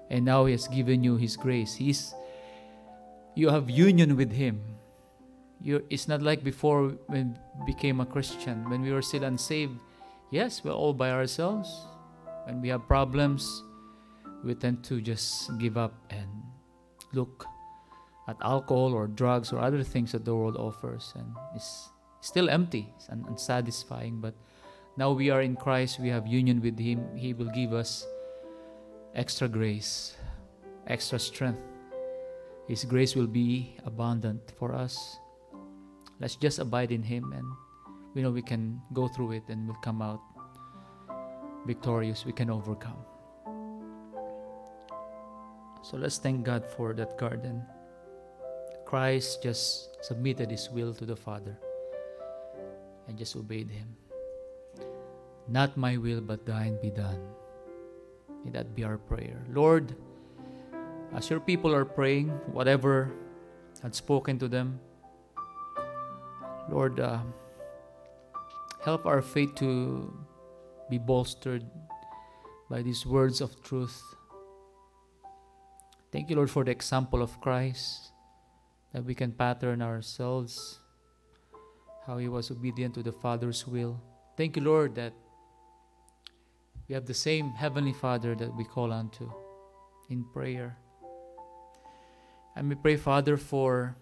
[0.10, 1.76] And now He has given you His grace.
[1.76, 2.16] He's
[3.36, 4.62] you have union with Him.
[5.62, 9.80] You, it's not like before when we became a Christian, when we were still unsaved.
[10.32, 11.70] Yes, we're all by ourselves.
[12.46, 13.64] When we have problems,
[14.44, 16.28] we tend to just give up and
[17.14, 17.46] look
[18.28, 21.90] at alcohol or drugs or other things that the world offers, and it's
[22.22, 24.20] still empty and unsatisfying.
[24.20, 24.34] But
[24.98, 27.16] now we are in Christ, we have union with Him.
[27.16, 28.08] He will give us
[29.14, 30.16] extra grace,
[30.88, 31.71] extra strength
[32.72, 35.20] his grace will be abundant for us.
[36.24, 37.44] Let's just abide in Him and
[38.16, 40.24] we know we can go through it and we'll come out
[41.68, 42.24] victorious.
[42.24, 43.04] We can overcome.
[45.84, 47.62] So let's thank God for that garden.
[48.88, 51.60] Christ just submitted his will to the Father
[53.10, 53.92] and just obeyed him.
[55.50, 57.20] Not my will, but thine be done.
[58.46, 59.44] May that be our prayer.
[59.52, 59.94] Lord,
[61.14, 63.12] as your people are praying, whatever
[63.82, 64.80] had spoken to them,
[66.70, 67.20] Lord, uh,
[68.84, 70.14] help our faith to
[70.90, 71.66] be bolstered
[72.70, 74.02] by these words of truth.
[76.12, 78.12] Thank you, Lord, for the example of Christ
[78.94, 80.80] that we can pattern ourselves,
[82.06, 84.02] how he was obedient to the Father's will.
[84.38, 85.14] Thank you, Lord, that
[86.88, 89.32] we have the same Heavenly Father that we call unto
[90.10, 90.78] in prayer.
[92.56, 93.96] And we pray, Father, for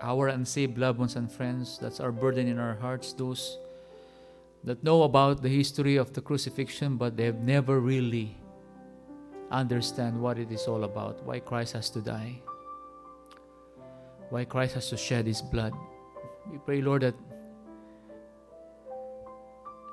[0.00, 1.78] our unsaved loved ones and friends.
[1.78, 3.12] That's our burden in our hearts.
[3.12, 3.58] Those
[4.64, 8.36] that know about the history of the crucifixion, but they have never really
[9.50, 11.22] understand what it is all about.
[11.24, 12.40] Why Christ has to die.
[14.30, 15.72] Why Christ has to shed his blood.
[16.50, 17.14] We pray, Lord, that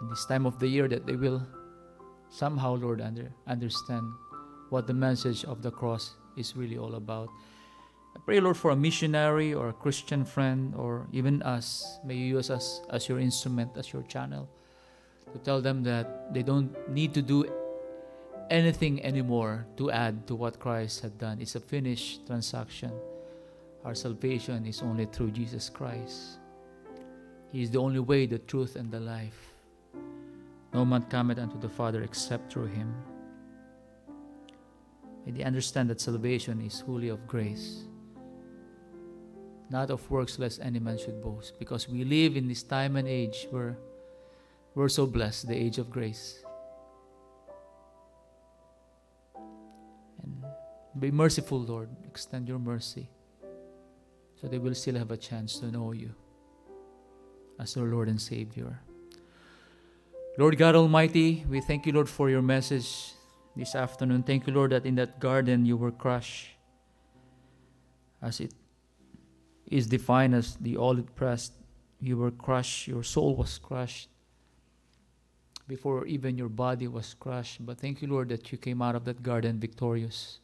[0.01, 1.41] in this time of the year that they will
[2.29, 4.05] somehow, Lord, under, understand
[4.69, 7.29] what the message of the cross is really all about.
[8.15, 11.99] I pray, Lord, for a missionary or a Christian friend or even us.
[12.03, 14.49] May you use us as your instrument, as your channel,
[15.33, 17.45] to tell them that they don't need to do
[18.49, 21.41] anything anymore to add to what Christ had done.
[21.41, 22.91] It's a finished transaction.
[23.85, 26.39] Our salvation is only through Jesus Christ.
[27.51, 29.53] He is the only way, the truth, and the life.
[30.73, 32.93] No man cometh unto the Father except through him.
[35.27, 37.83] May they understand that salvation is wholly of grace,
[39.69, 41.59] not of works, lest any man should boast.
[41.59, 43.77] Because we live in this time and age where
[44.73, 46.45] we're so blessed, the age of grace.
[50.23, 50.45] And
[50.97, 51.89] be merciful, Lord.
[52.05, 53.09] Extend your mercy
[54.39, 56.15] so they will still have a chance to know you
[57.59, 58.79] as their Lord and Savior.
[60.37, 63.16] Lord God Almighty, we thank you, Lord, for your message
[63.57, 64.23] this afternoon.
[64.23, 66.49] Thank you, Lord, that in that garden you were crushed
[68.21, 68.53] as it
[69.65, 71.51] is defined as the olive press.
[71.99, 74.09] You were crushed, your soul was crushed
[75.67, 77.65] before even your body was crushed.
[77.65, 80.39] But thank you, Lord, that you came out of that garden victorious,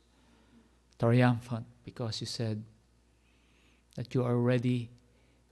[0.99, 2.63] triumphant, because you said
[3.95, 4.89] that you are ready,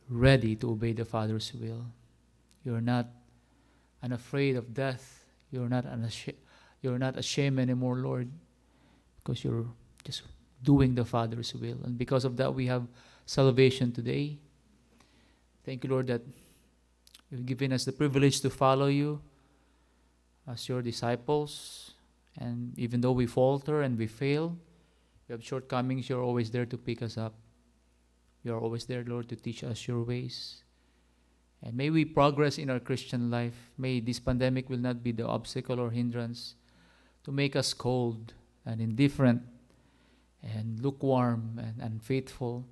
[0.09, 1.85] ready to obey the Father's will.
[2.63, 3.07] You are not
[4.03, 5.25] unafraid of death.
[5.51, 6.37] You're not unashamed.
[6.81, 8.29] You're not ashamed anymore, Lord,
[9.17, 9.67] because you're
[10.03, 10.23] just
[10.63, 11.77] doing the Father's will.
[11.83, 12.87] And because of that, we have
[13.25, 14.39] salvation today.
[15.63, 16.21] Thank you, Lord, that
[17.29, 19.21] you've given us the privilege to follow you
[20.47, 21.91] as your disciples.
[22.39, 24.57] And even though we falter and we fail,
[25.27, 27.35] we have shortcomings, you're always there to pick us up.
[28.43, 30.63] You're always there, Lord, to teach us your ways.
[31.61, 33.53] And may we progress in our Christian life.
[33.77, 36.55] May this pandemic will not be the obstacle or hindrance
[37.23, 38.33] to make us cold
[38.65, 39.41] and indifferent
[40.43, 42.65] and lukewarm and unfaithful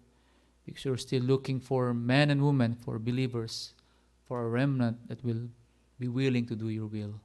[0.65, 3.73] because you're still looking for men and women, for believers,
[4.25, 5.49] for a remnant that will
[5.99, 7.19] be willing to do your will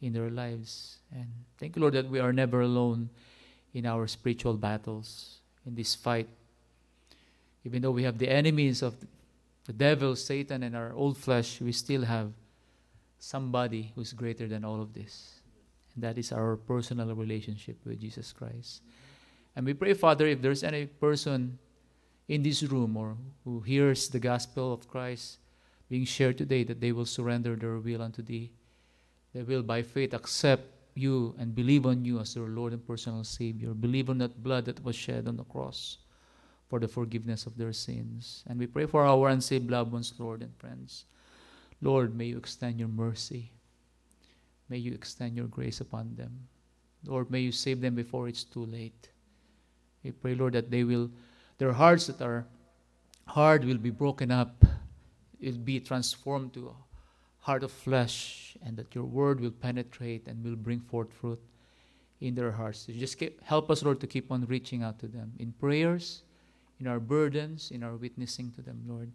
[0.00, 0.98] in their lives.
[1.12, 1.28] And
[1.58, 3.10] thank you, Lord, that we are never alone
[3.72, 6.28] in our spiritual battles, in this fight.
[7.64, 8.94] Even though we have the enemies of
[9.64, 12.32] the devil, Satan, and our old flesh, we still have
[13.18, 15.40] somebody who's greater than all of this.
[15.96, 18.82] That is our personal relationship with Jesus Christ.
[19.54, 21.58] And we pray, Father, if there's any person
[22.28, 25.38] in this room or who hears the gospel of Christ
[25.88, 28.50] being shared today, that they will surrender their will unto thee.
[29.34, 30.62] They will, by faith, accept
[30.94, 33.74] you and believe on you as their Lord and personal Savior.
[33.74, 35.98] Believe on that blood that was shed on the cross
[36.68, 38.42] for the forgiveness of their sins.
[38.46, 41.04] And we pray for our unsaved loved ones, Lord and friends.
[41.80, 43.53] Lord, may you extend your mercy.
[44.68, 46.48] May you extend your grace upon them.
[47.06, 49.08] Lord, may you save them before it's too late.
[50.02, 51.10] We pray, Lord, that they will,
[51.58, 52.46] their hearts that are
[53.26, 54.64] hard will be broken up.
[55.40, 60.42] It'll be transformed to a heart of flesh, and that your word will penetrate and
[60.42, 61.40] will bring forth fruit
[62.20, 62.86] in their hearts.
[62.86, 66.22] Just keep, help us, Lord, to keep on reaching out to them in prayers,
[66.80, 69.12] in our burdens, in our witnessing to them, Lord.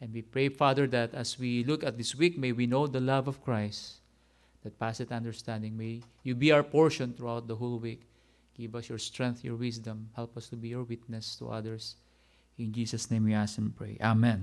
[0.00, 3.00] And we pray, Father, that as we look at this week, may we know the
[3.00, 3.99] love of Christ
[4.62, 5.76] that passeth understanding.
[5.76, 8.02] May you be our portion throughout the whole week.
[8.56, 10.10] Give us your strength, your wisdom.
[10.14, 11.96] Help us to be your witness to others.
[12.58, 13.96] In Jesus' name we ask and pray.
[14.00, 14.38] Amen.